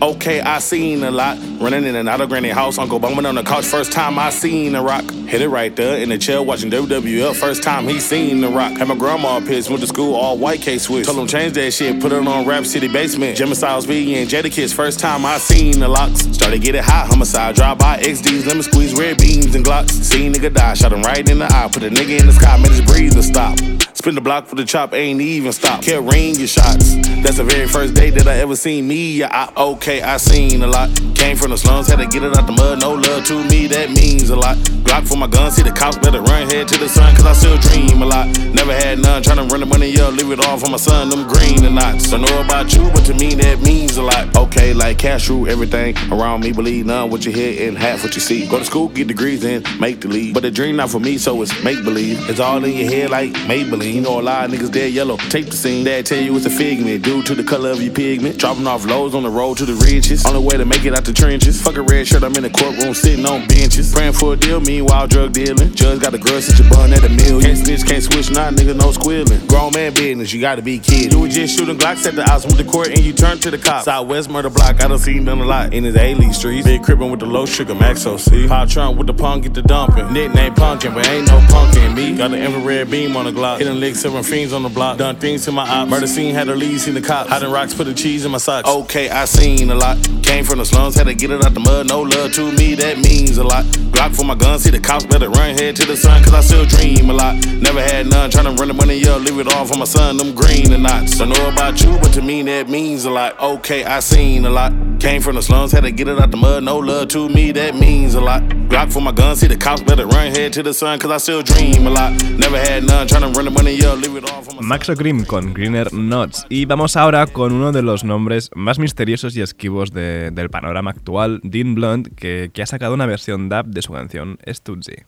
Okay, 0.00 0.40
I 0.40 0.60
seen 0.60 1.02
a 1.02 1.10
lot. 1.10 1.38
Running 1.60 1.84
in 1.84 1.96
and 1.96 2.08
out 2.08 2.20
of 2.20 2.28
granny 2.28 2.50
house. 2.50 2.78
Uncle 2.78 3.00
bumming 3.00 3.26
on 3.26 3.34
the 3.34 3.42
couch. 3.42 3.64
First 3.66 3.90
time 3.90 4.16
I 4.16 4.30
seen 4.30 4.72
the 4.72 4.80
rock. 4.80 5.02
Hit 5.10 5.42
it 5.42 5.48
right 5.48 5.74
there 5.74 5.98
in 5.98 6.08
the 6.10 6.18
chair 6.18 6.40
watching 6.40 6.70
WWF. 6.70 7.34
First 7.34 7.64
time 7.64 7.88
he 7.88 7.98
seen 7.98 8.40
the 8.40 8.48
rock. 8.48 8.72
Had 8.74 8.86
my 8.86 8.94
grandma 8.94 9.40
pissed. 9.40 9.70
Went 9.70 9.80
to 9.80 9.88
school 9.88 10.14
all 10.14 10.38
white 10.38 10.60
K 10.60 10.78
switch. 10.78 11.06
Told 11.06 11.18
him 11.18 11.26
change 11.26 11.54
that 11.54 11.72
shit. 11.72 12.00
Put 12.00 12.12
it 12.12 12.26
on 12.26 12.46
Rap 12.46 12.64
City 12.64 12.86
Basement. 12.86 13.36
Jimmy 13.36 13.56
Styles 13.56 13.86
P 13.86 14.14
and 14.14 14.30
Jadakiss. 14.30 14.72
First 14.72 15.00
time 15.00 15.26
I 15.26 15.38
seen 15.38 15.80
the 15.80 15.88
locks. 15.88 16.20
Started 16.32 16.62
get 16.62 16.76
it 16.76 16.84
hot. 16.84 17.08
Homicide. 17.08 17.56
Drive 17.56 17.78
by 17.78 17.98
XDs. 17.98 18.46
Lemon 18.46 18.62
squeeze. 18.62 18.94
Red 18.94 19.18
beams 19.18 19.56
and 19.56 19.64
glocks. 19.64 19.90
Seen 19.90 20.32
nigga 20.32 20.54
die. 20.54 20.74
Shot 20.74 20.92
him 20.92 21.02
right 21.02 21.28
in 21.28 21.40
the 21.40 21.46
eye. 21.46 21.68
Put 21.72 21.82
a 21.82 21.90
nigga 21.90 22.20
in 22.20 22.26
the 22.26 22.32
sky. 22.32 22.56
Made 22.56 22.70
his 22.70 22.82
breather 22.82 23.22
stop. 23.22 23.58
Spin 23.98 24.14
the 24.14 24.20
block 24.20 24.46
for 24.46 24.54
the 24.54 24.64
chop, 24.64 24.94
ain't 24.94 25.20
even 25.20 25.50
stop. 25.50 25.82
Kept 25.82 26.06
ring 26.06 26.36
your 26.36 26.46
shots. 26.46 26.94
That's 27.24 27.38
the 27.38 27.42
very 27.42 27.66
first 27.66 27.94
day 27.94 28.10
that 28.10 28.28
I 28.28 28.36
ever 28.36 28.54
seen 28.54 28.86
me. 28.86 29.24
I, 29.24 29.52
okay, 29.56 29.87
I 29.88 30.18
seen 30.18 30.62
a 30.62 30.66
lot. 30.66 30.90
Came 31.14 31.34
from 31.36 31.50
the 31.50 31.56
slums, 31.56 31.88
had 31.88 31.98
to 31.98 32.06
get 32.06 32.22
it 32.22 32.36
out 32.36 32.46
the 32.46 32.52
mud. 32.52 32.80
No 32.80 32.92
love 32.92 33.24
to 33.24 33.42
me, 33.48 33.66
that 33.68 33.90
means 33.90 34.28
a 34.28 34.36
lot. 34.36 34.56
Glock 34.84 35.08
for 35.08 35.16
my 35.16 35.26
gun, 35.26 35.50
see 35.50 35.62
the 35.62 35.72
cops 35.72 35.96
better 35.96 36.20
run 36.20 36.48
head 36.50 36.68
to 36.68 36.78
the 36.78 36.88
sun, 36.88 37.14
cause 37.16 37.24
I 37.24 37.32
still 37.32 37.56
dream 37.56 38.02
a 38.02 38.06
lot. 38.06 38.26
Never 38.52 38.74
had 38.74 38.98
none, 38.98 39.22
tryna 39.22 39.50
run 39.50 39.60
the 39.60 39.66
money 39.66 39.98
up, 39.98 40.12
leave 40.12 40.30
it 40.30 40.44
all 40.44 40.58
for 40.58 40.70
my 40.70 40.76
son, 40.76 41.08
them 41.08 41.26
green 41.26 41.64
or 41.64 41.70
not. 41.70 41.98
Don't 42.10 42.20
know 42.20 42.40
about 42.42 42.74
you, 42.74 42.90
but 42.92 43.04
to 43.06 43.14
me 43.14 43.34
that 43.34 43.62
means 43.62 43.96
a 43.96 44.02
lot. 44.02 44.36
Okay, 44.36 44.74
like 44.74 44.98
cash 44.98 45.30
everything 45.30 45.96
around 46.12 46.40
me, 46.40 46.52
believe 46.52 46.86
none 46.86 47.10
what 47.10 47.24
you 47.24 47.32
hear 47.32 47.68
and 47.68 47.76
half 47.76 48.02
what 48.02 48.14
you 48.14 48.20
see. 48.20 48.46
Go 48.46 48.58
to 48.58 48.64
school, 48.64 48.88
get 48.88 49.08
degrees, 49.08 49.42
and 49.44 49.66
make 49.80 50.00
the 50.00 50.08
lead. 50.08 50.34
But 50.34 50.42
the 50.42 50.50
dream 50.50 50.76
not 50.76 50.90
for 50.90 51.00
me, 51.00 51.18
so 51.18 51.40
it's 51.42 51.62
make 51.64 51.82
believe. 51.82 52.28
It's 52.28 52.40
all 52.40 52.62
in 52.62 52.76
your 52.76 52.90
head 52.90 53.10
like 53.10 53.32
Maybelline. 53.48 53.94
You 53.94 54.00
know 54.02 54.20
a 54.20 54.22
lot 54.22 54.44
of 54.44 54.50
niggas 54.52 54.70
dead 54.70 54.92
yellow. 54.92 55.16
Take 55.16 55.46
the 55.46 55.56
scene, 55.56 55.84
dad 55.84 56.06
tell 56.06 56.22
you 56.22 56.36
it's 56.36 56.46
a 56.46 56.50
figment. 56.50 57.04
Due 57.04 57.22
to 57.22 57.34
the 57.34 57.44
color 57.44 57.70
of 57.70 57.82
your 57.82 57.92
pigment. 57.92 58.38
Dropping 58.38 58.66
off 58.66 58.84
lows 58.84 59.14
on 59.14 59.22
the 59.22 59.30
road 59.30 59.56
to 59.58 59.64
the 59.64 59.77
riches. 59.84 60.24
Only 60.26 60.40
way 60.40 60.56
to 60.56 60.64
make 60.64 60.84
it 60.84 60.94
out 60.94 61.04
the 61.04 61.12
trenches. 61.12 61.60
Fuck 61.60 61.76
a 61.76 61.82
red 61.82 62.06
shirt, 62.06 62.22
I'm 62.22 62.34
in 62.36 62.42
the 62.42 62.50
courtroom 62.50 62.94
sitting 62.94 63.26
on 63.26 63.46
benches. 63.48 63.92
Praying 63.92 64.12
for 64.12 64.34
a 64.34 64.36
deal, 64.36 64.60
meanwhile 64.60 65.06
drug 65.06 65.32
dealing. 65.32 65.74
Judge 65.74 66.00
got 66.00 66.14
a 66.14 66.18
girl 66.18 66.40
since 66.40 66.58
you 66.58 66.68
bun 66.70 66.92
at 66.92 67.04
a 67.04 67.08
million. 67.08 67.40
Can't 67.40 67.58
snitch, 67.58 67.84
can't 67.86 68.02
switch, 68.02 68.30
nah, 68.30 68.50
nigga, 68.50 68.76
no 68.76 68.92
squealing. 68.92 69.46
Grown 69.46 69.72
man 69.74 69.94
business, 69.94 70.32
you 70.32 70.40
gotta 70.40 70.62
be 70.62 70.78
kid. 70.78 71.12
You 71.12 71.20
was 71.20 71.34
just 71.34 71.56
shooting 71.56 71.78
Glocks 71.78 72.06
at 72.06 72.14
the 72.14 72.24
house, 72.24 72.44
went 72.44 72.58
the 72.58 72.64
court, 72.64 72.88
and 72.88 73.00
you 73.00 73.12
turned 73.12 73.42
to 73.42 73.50
the 73.50 73.58
cops. 73.58 73.84
Southwest 73.84 74.30
murder 74.30 74.50
block, 74.50 74.82
I 74.82 74.88
done 74.88 74.98
seen 74.98 75.24
them 75.24 75.40
a 75.40 75.44
lot. 75.44 75.72
In 75.72 75.84
his 75.84 75.96
A-League 75.96 76.34
streets. 76.34 76.66
Big 76.66 76.82
cribbin' 76.82 77.10
with 77.10 77.20
the 77.20 77.26
low 77.26 77.46
sugar, 77.46 77.74
Max 77.74 78.06
OC. 78.06 78.48
Pop 78.48 78.68
Trump 78.68 78.98
with 78.98 79.06
the 79.06 79.14
punk, 79.14 79.44
get 79.44 79.54
the 79.54 79.62
dumping. 79.62 80.12
Nickname 80.12 80.54
punkin', 80.54 80.94
but 80.94 81.06
ain't 81.06 81.28
no 81.28 81.44
punk 81.48 81.76
in 81.76 81.94
me. 81.94 82.16
Got 82.16 82.32
the 82.32 82.38
infrared 82.38 82.90
beam 82.90 83.16
on 83.16 83.24
the 83.24 83.32
Glock. 83.32 83.58
Hitting 83.58 83.78
licks, 83.80 84.00
seven 84.00 84.22
fiends 84.22 84.52
on 84.52 84.62
the 84.62 84.68
block. 84.68 84.98
Done 84.98 85.16
things 85.16 85.44
to 85.44 85.52
my 85.52 85.68
ops. 85.68 85.90
Murder 85.90 86.06
scene, 86.06 86.34
had 86.34 86.48
the 86.48 86.56
lead, 86.56 86.80
seen 86.80 86.94
the 86.94 87.00
cops. 87.00 87.30
Hiding 87.30 87.50
rocks, 87.50 87.74
put 87.74 87.84
the 87.84 87.94
cheese 87.94 88.24
in 88.24 88.32
my 88.32 88.38
socks. 88.38 88.68
Okay, 88.68 89.08
I 89.08 89.24
seen 89.24 89.67
a 89.70 89.74
lot. 89.74 89.96
Came 90.22 90.44
from 90.44 90.58
the 90.58 90.64
slums, 90.64 90.94
had 90.94 91.06
to 91.06 91.14
get 91.14 91.30
it 91.30 91.44
out 91.44 91.54
the 91.54 91.60
mud. 91.60 91.88
No 91.88 92.02
love 92.02 92.32
to 92.34 92.52
me, 92.52 92.74
that 92.74 92.98
means 92.98 93.38
a 93.38 93.44
lot. 93.44 93.64
Glock 93.92 94.14
for 94.14 94.24
my 94.24 94.34
gun, 94.34 94.58
see 94.58 94.70
the 94.70 94.80
cops 94.80 95.04
better 95.06 95.28
run 95.30 95.56
head 95.56 95.74
to 95.76 95.84
the 95.84 95.96
sun, 95.96 96.22
cause 96.22 96.34
I 96.34 96.40
still 96.40 96.64
dream 96.66 97.10
a 97.10 97.12
lot. 97.12 97.34
Never 97.46 97.80
had 97.80 98.06
none, 98.06 98.30
tryna 98.30 98.58
run 98.58 98.68
the 98.68 98.74
money 98.74 99.04
up, 99.08 99.22
leave 99.22 99.38
it 99.38 99.52
all 99.54 99.64
for 99.64 99.76
my 99.76 99.84
son, 99.84 100.16
them 100.16 100.34
green 100.34 100.72
or 100.72 100.78
not. 100.78 101.06
Don't 101.18 101.30
know 101.30 101.48
about 101.48 101.80
you, 101.82 101.98
but 101.98 102.12
to 102.14 102.22
me 102.22 102.42
that 102.42 102.68
means 102.68 103.04
a 103.04 103.10
lot. 103.10 103.38
Okay, 103.40 103.84
I 103.84 104.00
seen 104.00 104.44
a 104.44 104.50
lot. 104.50 104.72
Came 105.00 105.20
from 105.22 105.36
the 105.36 105.42
slums, 105.42 105.72
had 105.72 105.84
to 105.84 105.90
get 105.90 106.08
it 106.08 106.18
out 106.20 106.30
the 106.30 106.36
mud. 106.36 106.62
No 106.64 106.78
love 106.78 107.08
to 107.08 107.28
me, 107.28 107.52
that 107.52 107.74
means 107.74 108.14
a 108.14 108.20
lot. 108.20 108.42
Glock 108.68 108.92
for 108.92 109.00
my 109.00 109.12
gun, 109.12 109.36
see 109.36 109.46
the 109.46 109.56
cops 109.56 109.82
better 109.82 110.06
run 110.06 110.32
head 110.32 110.52
to 110.52 110.62
the 110.62 110.74
sun, 110.74 110.98
cause 110.98 111.10
I 111.10 111.18
still 111.18 111.42
dream 111.42 111.86
a 111.86 111.90
lot. 111.90 112.12
Never 112.38 112.58
had 112.58 112.84
none, 112.84 113.06
tryna 113.06 113.34
run 113.34 113.44
the 113.46 113.50
money 113.50 113.82
up, 113.84 113.98
leave 114.00 114.16
it 114.16 114.30
all 114.30 114.42
for 114.42 114.54
my. 114.54 114.62
Maxo 114.62 114.94
Kream 114.94 115.24
con 115.24 115.54
Greener 115.54 115.92
Nuts. 115.92 116.46
Y 116.50 116.66
vamos 116.66 116.96
ahora 116.96 117.26
con 117.26 117.52
uno 117.52 117.72
de 117.72 117.82
los 117.82 118.04
nombres 118.04 118.50
más 118.54 118.78
misteriosos 118.78 119.36
y 119.36 119.40
esquivos 119.58 119.90
de- 119.90 120.30
del 120.30 120.50
panorama 120.50 120.90
actual, 120.92 121.40
Dean 121.42 121.74
Blunt, 121.74 122.06
que, 122.14 122.50
que 122.54 122.62
ha 122.62 122.66
sacado 122.66 122.94
una 122.94 123.06
versión 123.06 123.48
dub 123.48 123.66
de 123.66 123.82
su 123.82 123.92
canción. 123.92 124.38
Stutzy. 124.46 125.02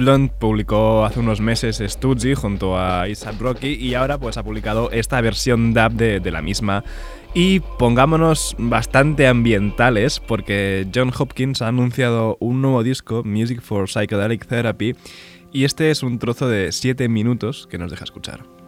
Blunt 0.00 0.32
publicó 0.32 1.04
hace 1.04 1.20
unos 1.20 1.40
meses 1.40 1.82
Studsy 1.86 2.34
junto 2.34 2.78
a 2.78 3.06
Isaac 3.06 3.36
Rocky 3.38 3.74
y 3.74 3.94
ahora 3.94 4.16
pues 4.18 4.38
ha 4.38 4.42
publicado 4.42 4.90
esta 4.90 5.20
versión 5.20 5.74
dub 5.74 5.92
de, 5.92 6.20
de 6.20 6.30
la 6.30 6.40
misma. 6.40 6.82
Y 7.34 7.60
pongámonos 7.60 8.56
bastante 8.58 9.28
ambientales 9.28 10.18
porque 10.18 10.88
John 10.92 11.12
Hopkins 11.16 11.60
ha 11.62 11.68
anunciado 11.68 12.38
un 12.40 12.62
nuevo 12.62 12.82
disco, 12.82 13.22
Music 13.24 13.60
for 13.60 13.88
Psychedelic 13.88 14.46
Therapy, 14.46 14.96
y 15.52 15.64
este 15.64 15.90
es 15.90 16.02
un 16.02 16.18
trozo 16.18 16.48
de 16.48 16.72
7 16.72 17.08
minutos 17.08 17.68
que 17.70 17.78
nos 17.78 17.90
deja 17.90 18.04
escuchar. 18.04 18.59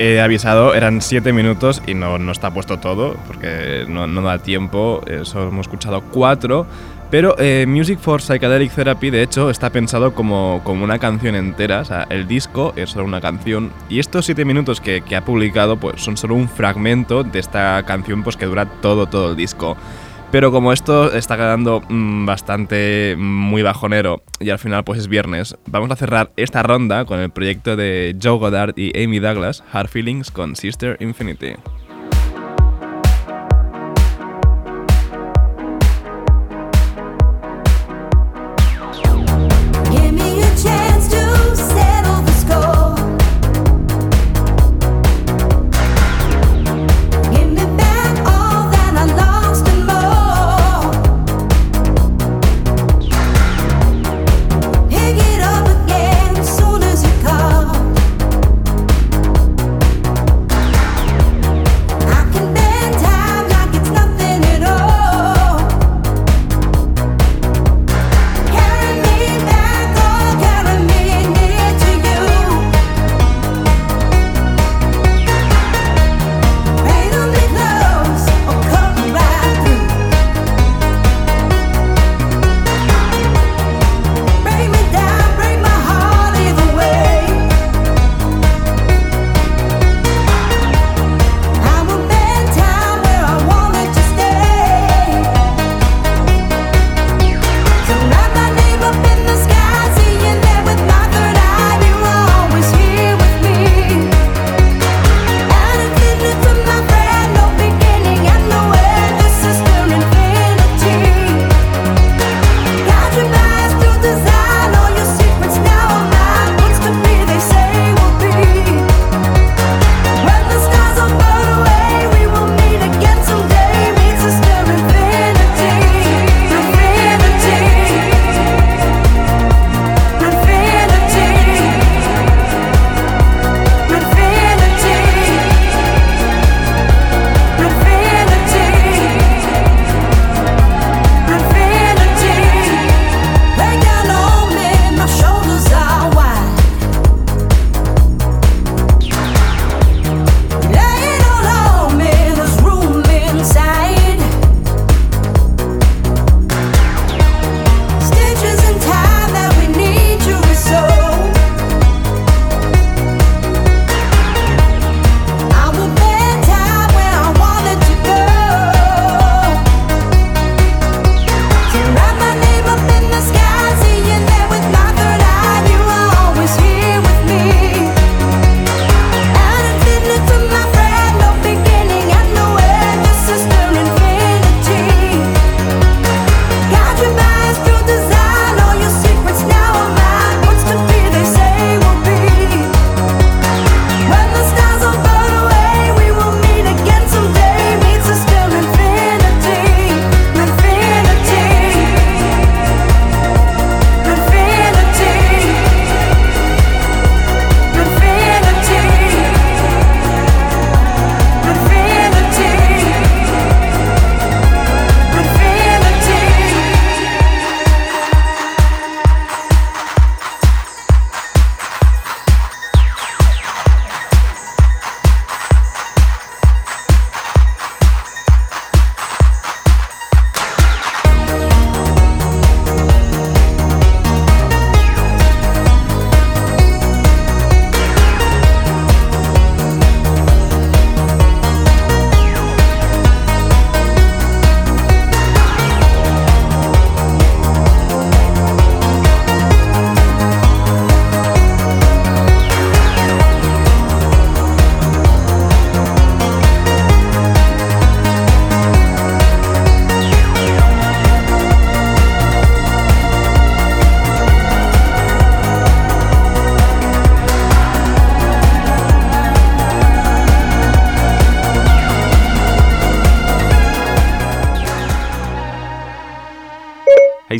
He 0.00 0.18
avisado, 0.18 0.74
eran 0.74 1.02
7 1.02 1.32
minutos 1.34 1.82
y 1.86 1.92
no, 1.92 2.18
no, 2.18 2.32
está 2.32 2.50
puesto 2.52 2.78
todo, 2.78 3.16
porque 3.26 3.84
no, 3.86 4.06
no 4.06 4.22
da 4.22 4.38
tiempo, 4.38 5.02
eh, 5.06 5.20
solo 5.24 5.48
hemos 5.48 5.66
escuchado 5.66 6.00
4. 6.00 6.66
Pero 7.10 7.34
eh, 7.38 7.66
Music 7.68 7.98
for 7.98 8.22
Psychedelic 8.22 8.72
Therapy, 8.72 9.10
de 9.10 9.22
hecho, 9.22 9.50
está 9.50 9.70
pensado 9.70 10.14
como, 10.14 10.62
como, 10.64 10.84
una 10.84 10.98
canción 11.00 11.34
entera, 11.34 11.80
o 11.80 11.84
sea, 11.84 12.06
el 12.08 12.28
disco 12.28 12.72
es 12.76 12.90
solo 12.90 13.04
una 13.04 13.20
canción, 13.20 13.72
y 13.88 13.98
estos 13.98 14.24
7 14.26 14.44
minutos 14.44 14.80
que, 14.80 15.02
que, 15.02 15.16
ha 15.16 15.24
publicado 15.24 15.76
pues, 15.76 16.00
son 16.00 16.16
solo 16.16 16.36
un 16.36 16.48
fragmento 16.48 17.24
de 17.24 17.40
esta 17.40 17.82
canción 17.82 18.22
pues, 18.22 18.36
que 18.36 18.46
dura 18.46 18.66
todo, 18.66 19.06
todo 19.06 19.30
el 19.30 19.36
disco. 19.36 19.76
Pero 20.30 20.52
como 20.52 20.72
esto 20.72 21.12
está 21.12 21.36
quedando 21.36 21.82
mmm, 21.88 22.24
bastante 22.24 23.16
muy 23.18 23.62
bajonero 23.62 24.22
y 24.38 24.50
al 24.50 24.60
final 24.60 24.84
pues 24.84 25.00
es 25.00 25.08
viernes, 25.08 25.56
vamos 25.66 25.90
a 25.90 25.96
cerrar 25.96 26.30
esta 26.36 26.62
ronda 26.62 27.04
con 27.04 27.18
el 27.18 27.30
proyecto 27.30 27.74
de 27.74 28.16
Joe 28.22 28.38
Goddard 28.38 28.78
y 28.78 28.96
Amy 29.02 29.18
Douglas, 29.18 29.64
Hard 29.72 29.88
Feelings 29.88 30.30
con 30.30 30.54
Sister 30.54 30.96
Infinity. 31.00 31.54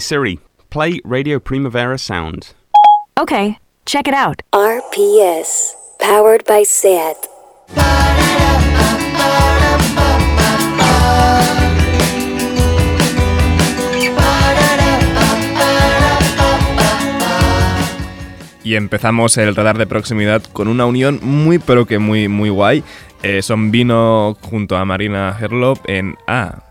Siri, 0.00 0.40
play 0.70 1.00
Radio 1.04 1.38
Primavera 1.38 1.98
Sound. 1.98 2.54
Okay, 3.18 3.58
check 3.84 4.08
it 4.08 4.14
out. 4.14 4.42
RPS, 4.52 5.76
powered 5.98 6.44
by 6.46 6.64
SAT. 6.64 7.28
Y 18.62 18.76
empezamos 18.76 19.36
el 19.36 19.56
radar 19.56 19.78
de 19.78 19.86
proximidad 19.86 20.42
con 20.44 20.68
una 20.68 20.86
unión 20.86 21.18
muy 21.22 21.58
pero 21.58 21.86
que 21.86 21.98
muy 21.98 22.28
muy 22.28 22.50
guay. 22.50 22.84
Eh, 23.22 23.42
son 23.42 23.70
Vino 23.70 24.36
junto 24.40 24.76
a 24.76 24.84
Marina 24.84 25.36
Herlop 25.38 25.78
en 25.88 26.16
A. 26.26 26.62
Tens 26.62 26.69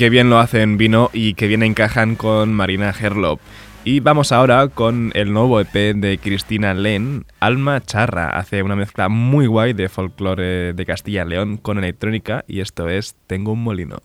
Qué 0.00 0.08
bien 0.08 0.30
lo 0.30 0.38
hacen 0.38 0.78
Vino 0.78 1.10
y 1.12 1.34
qué 1.34 1.46
bien 1.46 1.62
encajan 1.62 2.16
con 2.16 2.54
Marina 2.54 2.88
Herlop. 2.98 3.38
Y 3.84 4.00
vamos 4.00 4.32
ahora 4.32 4.68
con 4.68 5.10
el 5.12 5.30
nuevo 5.30 5.60
EP 5.60 5.94
de 5.94 6.16
Cristina 6.16 6.72
Len, 6.72 7.26
Alma 7.38 7.82
Charra. 7.82 8.30
Hace 8.30 8.62
una 8.62 8.76
mezcla 8.76 9.10
muy 9.10 9.46
guay 9.46 9.74
de 9.74 9.90
folclore 9.90 10.72
de 10.72 10.86
Castilla 10.86 11.26
y 11.26 11.28
León 11.28 11.58
con 11.58 11.76
electrónica 11.76 12.46
y 12.48 12.60
esto 12.60 12.88
es 12.88 13.14
Tengo 13.26 13.52
un 13.52 13.62
molino. 13.62 13.98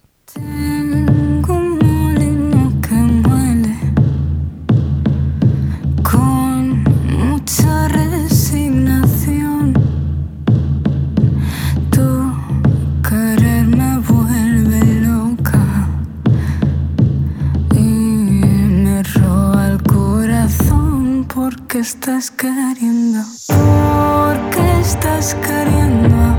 Porque 21.75 21.89
estás 21.89 22.31
queriendo, 22.31 23.19
porque 23.47 24.79
estás 24.79 25.35
queriendo 25.35 26.15
a 26.15 26.37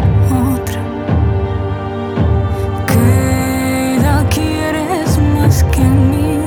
otra. 0.54 0.80
Que 2.86 3.98
la 4.00 4.26
quieres 4.30 5.18
más 5.34 5.62
que 5.64 5.82
a 5.82 5.90
mí. 5.90 6.40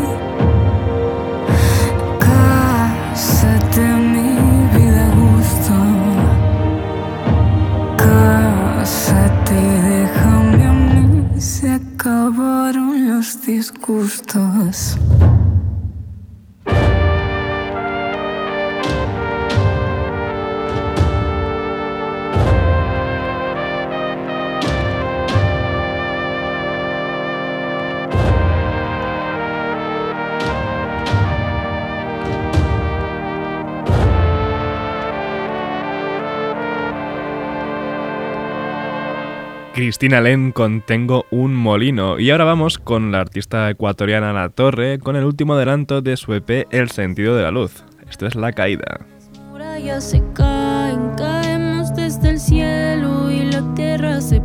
Cásate 2.19 3.81
mi 4.13 4.29
vida 4.75 5.05
a 5.05 5.15
gusto. 5.21 5.73
Cásate 7.95 9.53
y 9.53 9.81
déjame 9.91 10.65
a 10.65 10.73
mí. 10.73 11.39
Se 11.39 11.73
acabaron 11.73 13.07
los 13.07 13.39
disgustos. 13.45 14.97
Cristina 39.79 40.19
Len 40.19 40.51
con 40.51 40.81
Tengo 40.81 41.25
un 41.31 41.55
molino. 41.55 42.19
Y 42.19 42.31
ahora 42.31 42.43
vamos 42.43 42.77
con 42.77 43.13
la 43.13 43.21
artista 43.21 43.69
ecuatoriana 43.69 44.33
La 44.33 44.49
Torre 44.49 44.99
con 44.99 45.15
el 45.15 45.23
último 45.23 45.53
adelanto 45.53 46.01
de 46.01 46.17
su 46.17 46.33
EP 46.33 46.67
El 46.69 46.91
sentido 46.91 47.33
de 47.37 47.43
la 47.43 47.51
luz. 47.51 47.85
Esto 48.09 48.27
es 48.27 48.35
La 48.35 48.51
caída. 48.51 48.99
Las 48.99 49.39
murallas 49.39 50.03
se 50.03 50.21
caen, 50.33 51.11
caemos 51.15 51.95
desde 51.95 52.31
el 52.31 52.41
cielo 52.41 53.31
y 53.31 53.45
la 53.45 53.73
tierra 53.73 54.19
se 54.19 54.38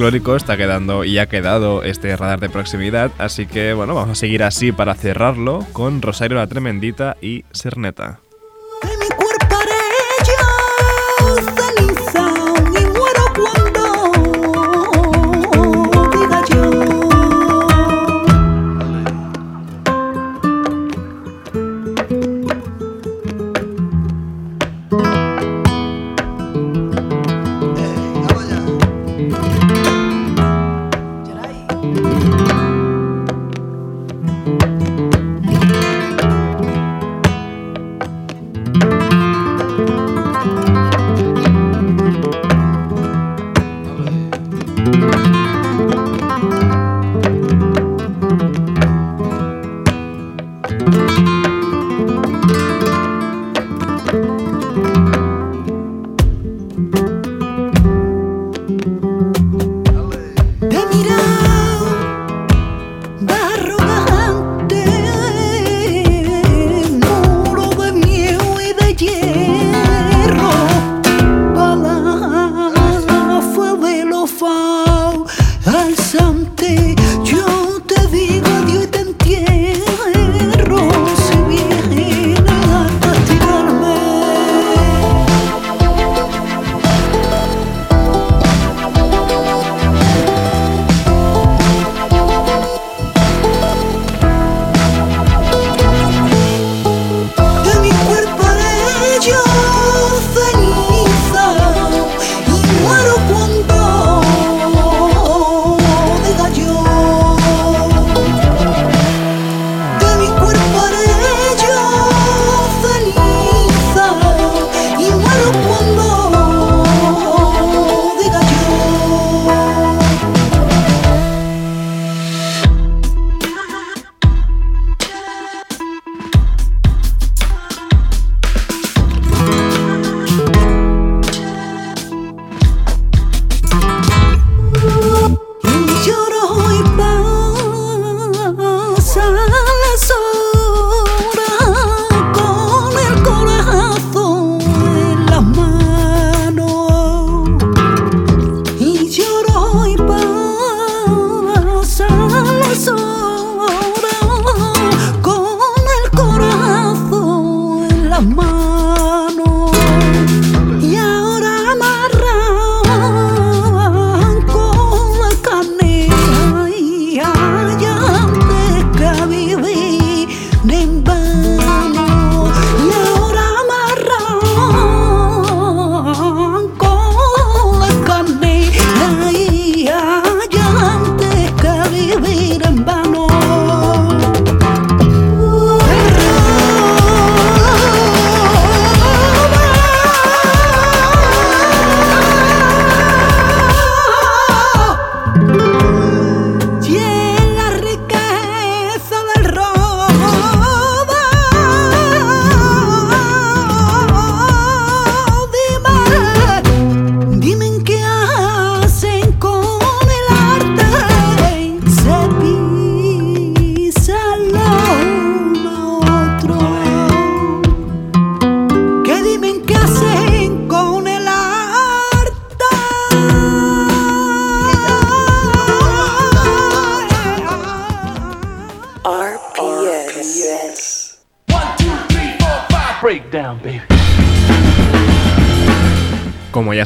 folclórico 0.00 0.34
está 0.34 0.56
quedando 0.56 1.04
y 1.04 1.18
ha 1.18 1.26
quedado 1.26 1.82
este 1.82 2.16
radar 2.16 2.40
de 2.40 2.48
proximidad, 2.48 3.10
así 3.18 3.44
que 3.44 3.74
bueno, 3.74 3.94
vamos 3.94 4.12
a 4.12 4.14
seguir 4.14 4.42
así 4.42 4.72
para 4.72 4.94
cerrarlo 4.94 5.66
con 5.74 6.00
Rosario 6.00 6.38
la 6.38 6.46
Tremendita 6.46 7.18
y 7.20 7.44
Serneta. 7.52 8.20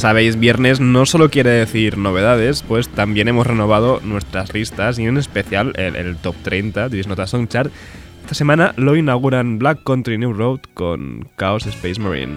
sabéis, 0.05 0.39
viernes 0.39 0.81
no 0.81 1.07
solo 1.07 1.31
quiere 1.31 1.49
decir 1.49 1.97
novedades, 1.97 2.63
pues 2.63 2.91
también 2.91 3.27
hemos 3.27 3.47
renovado 3.47 4.01
nuestras 4.05 4.53
listas 4.53 4.99
y 4.99 5.07
en 5.07 5.17
especial 5.17 5.73
el, 5.79 6.17
top 6.19 6.35
30 6.43 6.91
de 6.91 6.97
Disnota 6.99 7.25
Chart. 7.25 7.73
Esta 8.21 8.35
semana 8.35 8.75
lo 8.77 8.97
inauguran 8.97 9.59
Black 9.59 9.83
Country 9.83 10.19
New 10.19 10.35
Road 10.35 10.61
con 10.75 11.27
Chaos 11.39 11.65
Space 11.65 11.99
Marine. 11.99 12.35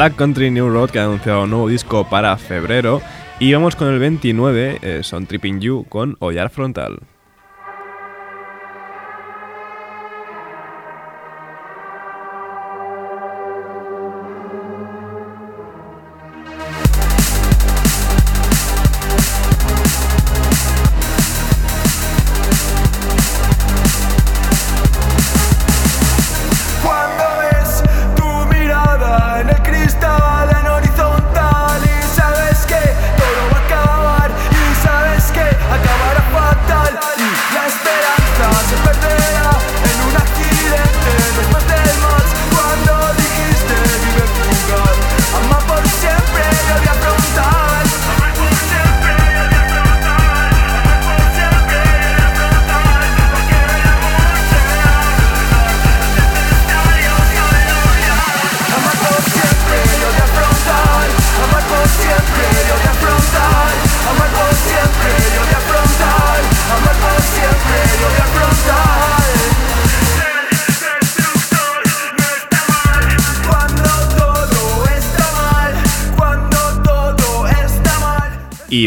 Black 0.00 0.16
Country 0.16 0.50
New 0.50 0.70
Road, 0.70 0.88
que 0.88 0.98
ha 0.98 1.04
anunciado 1.04 1.44
un 1.44 1.50
nuevo 1.50 1.68
disco 1.68 2.08
para 2.08 2.34
febrero. 2.38 3.02
Y 3.38 3.52
vamos 3.52 3.76
con 3.76 3.88
el 3.88 3.98
29, 3.98 4.78
eh, 4.80 5.00
son 5.02 5.26
Tripping 5.26 5.60
You 5.60 5.84
con 5.90 6.16
Ollar 6.20 6.48
Frontal. 6.48 7.00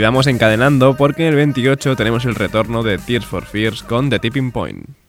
vamos 0.06 0.28
encadenando 0.28 0.96
porque 0.96 1.28
el 1.28 1.36
28 1.36 1.96
tenemos 1.96 2.26
el 2.26 2.36
retorno 2.36 2.84
de 2.84 2.98
Tears 2.98 3.26
for 3.26 3.46
Fears 3.46 3.84
con 3.84 4.10
The 4.10 4.20
Tipping 4.20 4.52
Point. 4.52 5.03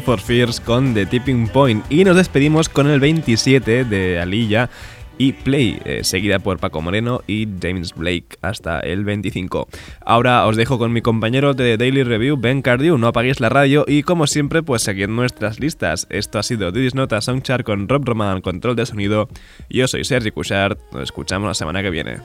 For 0.00 0.20
Fears 0.20 0.60
con 0.60 0.94
The 0.94 1.06
Tipping 1.06 1.48
Point. 1.48 1.84
Y 1.90 2.04
nos 2.04 2.16
despedimos 2.16 2.68
con 2.68 2.88
el 2.88 3.00
27 3.00 3.84
de 3.84 4.20
Alilla 4.20 4.70
y 5.20 5.34
Play, 5.34 5.78
eh, 5.84 6.02
seguida 6.02 6.38
por 6.38 6.58
Paco 6.58 6.80
Moreno 6.80 7.20
y 7.26 7.46
James 7.60 7.94
Blake 7.94 8.38
hasta 8.40 8.80
el 8.80 9.04
25. 9.04 9.68
Ahora 10.04 10.46
os 10.46 10.56
dejo 10.56 10.78
con 10.78 10.94
mi 10.94 11.02
compañero 11.02 11.52
de 11.52 11.76
Daily 11.76 12.04
Review, 12.04 12.38
Ben 12.38 12.62
Cardew. 12.62 12.96
No 12.96 13.08
apaguéis 13.08 13.38
la 13.38 13.50
radio 13.50 13.84
y, 13.86 14.02
como 14.02 14.26
siempre, 14.26 14.62
pues 14.62 14.80
seguid 14.80 15.08
nuestras 15.08 15.60
listas. 15.60 16.06
Esto 16.08 16.38
ha 16.38 16.42
sido 16.42 16.72
Didis 16.72 16.94
Nota 16.94 17.20
Soundchart 17.20 17.66
con 17.66 17.86
Rob 17.86 18.02
Roman, 18.06 18.40
control 18.40 18.76
de 18.76 18.86
sonido. 18.86 19.28
Yo 19.68 19.88
soy 19.88 20.04
Sergi 20.04 20.30
Cushart. 20.30 20.78
Nos 20.92 21.02
escuchamos 21.02 21.48
la 21.48 21.54
semana 21.54 21.82
que 21.82 21.90
viene. 21.90 22.16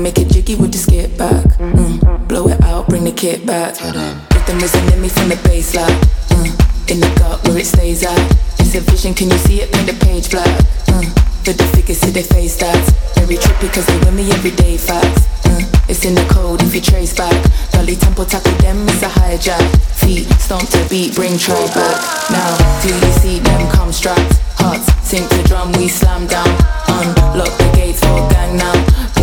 Can 0.00 0.02
make 0.02 0.18
it 0.18 0.32
jiggy 0.32 0.54
with 0.56 0.72
the 0.72 0.78
skip 0.78 1.16
back. 1.18 1.44
Mm. 1.58 2.26
Blow 2.28 2.48
it 2.48 2.60
out, 2.62 2.88
bring 2.88 3.04
the 3.04 3.12
kit 3.12 3.44
back. 3.44 3.76
Rhythm 3.80 4.58
isn't 4.64 4.92
in 4.92 5.02
me 5.02 5.08
from 5.08 5.28
the 5.28 5.36
baseline. 5.44 6.00
Mm. 6.32 6.90
In 6.90 7.00
the 7.00 7.10
gut 7.20 7.46
where 7.46 7.58
it 7.58 7.66
stays 7.66 8.02
at. 8.02 8.18
It's 8.60 8.74
a 8.74 8.80
vision, 8.80 9.12
can 9.12 9.28
you 9.28 9.36
see 9.38 9.60
it? 9.60 9.70
Paint 9.72 9.86
the 9.86 9.96
page 10.06 10.30
black. 10.30 10.48
Mm. 10.88 11.04
For 11.44 11.52
the 11.52 11.64
figures, 11.76 11.98
see 12.00 12.10
their 12.10 12.24
face 12.24 12.56
that. 12.56 12.80
Very 13.16 13.36
trippy 13.36 13.68
cause 13.72 13.86
they 13.86 13.98
with 13.98 14.14
me 14.14 14.30
every 14.32 14.52
day 14.52 14.78
facts. 14.78 15.28
Mm. 15.44 15.68
It's 15.90 16.04
in 16.04 16.14
the 16.14 16.24
code 16.32 16.62
if 16.62 16.74
you 16.74 16.80
trace 16.80 17.14
back. 17.14 17.36
Dolly 17.72 17.96
tempo 17.96 18.24
tackle 18.24 18.56
them, 18.64 18.88
it's 18.88 19.02
a 19.02 19.08
hijack. 19.08 19.64
Feet 20.00 20.24
stomp 20.40 20.68
to 20.70 20.80
beat, 20.88 21.14
bring 21.14 21.36
try 21.36 21.60
back. 21.76 22.00
Now, 22.32 22.48
do 22.80 22.88
you 22.88 23.12
see 23.20 23.38
them 23.40 23.68
come 23.72 23.92
strapped? 23.92 24.40
Hearts 24.56 24.88
sink 25.04 25.28
to 25.28 25.42
drum, 25.44 25.72
we 25.72 25.88
slam 25.88 26.26
down. 26.26 26.48
Unlock 26.88 27.52
the 27.58 27.68
gates 27.76 28.00
for 28.00 28.28
gang 28.32 28.56
now. 28.56 28.80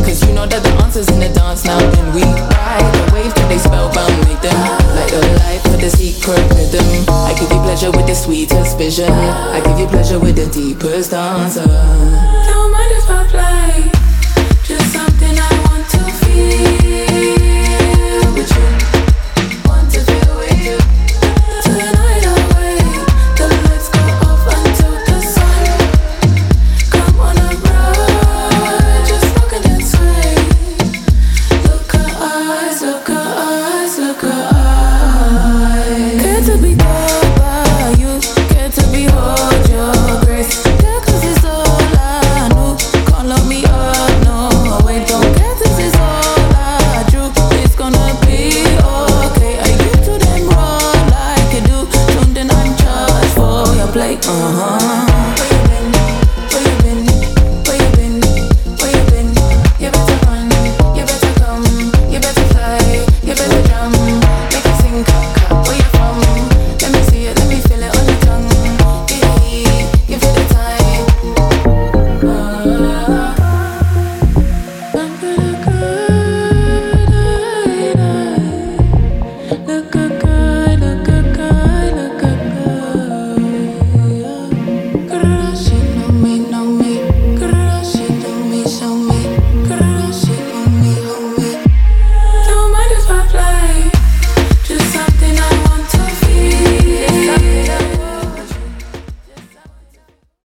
Because 0.07 0.25
you 0.25 0.33
know 0.33 0.45
that 0.47 0.63
the 0.63 0.71
answer's 0.81 1.09
in 1.09 1.19
the 1.19 1.27
dance 1.27 1.65
now. 1.65 1.77
And 1.83 2.15
we 2.15 2.23
ride 2.23 2.87
the 2.95 3.11
wave 3.13 3.33
till 3.35 3.49
they 3.49 3.57
spellbound, 3.57 4.15
make 4.23 4.39
them 4.39 4.55
like 4.95 5.11
the 5.11 5.19
light 5.43 5.59
for 5.67 5.75
the 5.75 5.89
secret 5.89 6.39
rhythm. 6.55 7.03
I 7.11 7.35
give 7.37 7.51
you 7.51 7.59
pleasure 7.59 7.91
with 7.91 8.07
the 8.07 8.15
sweetest 8.15 8.77
vision. 8.77 9.11
I 9.11 9.59
give 9.65 9.77
you 9.77 9.87
pleasure 9.87 10.17
with 10.17 10.37
the 10.37 10.47
deepest 10.47 11.13
answer. 11.13 12.66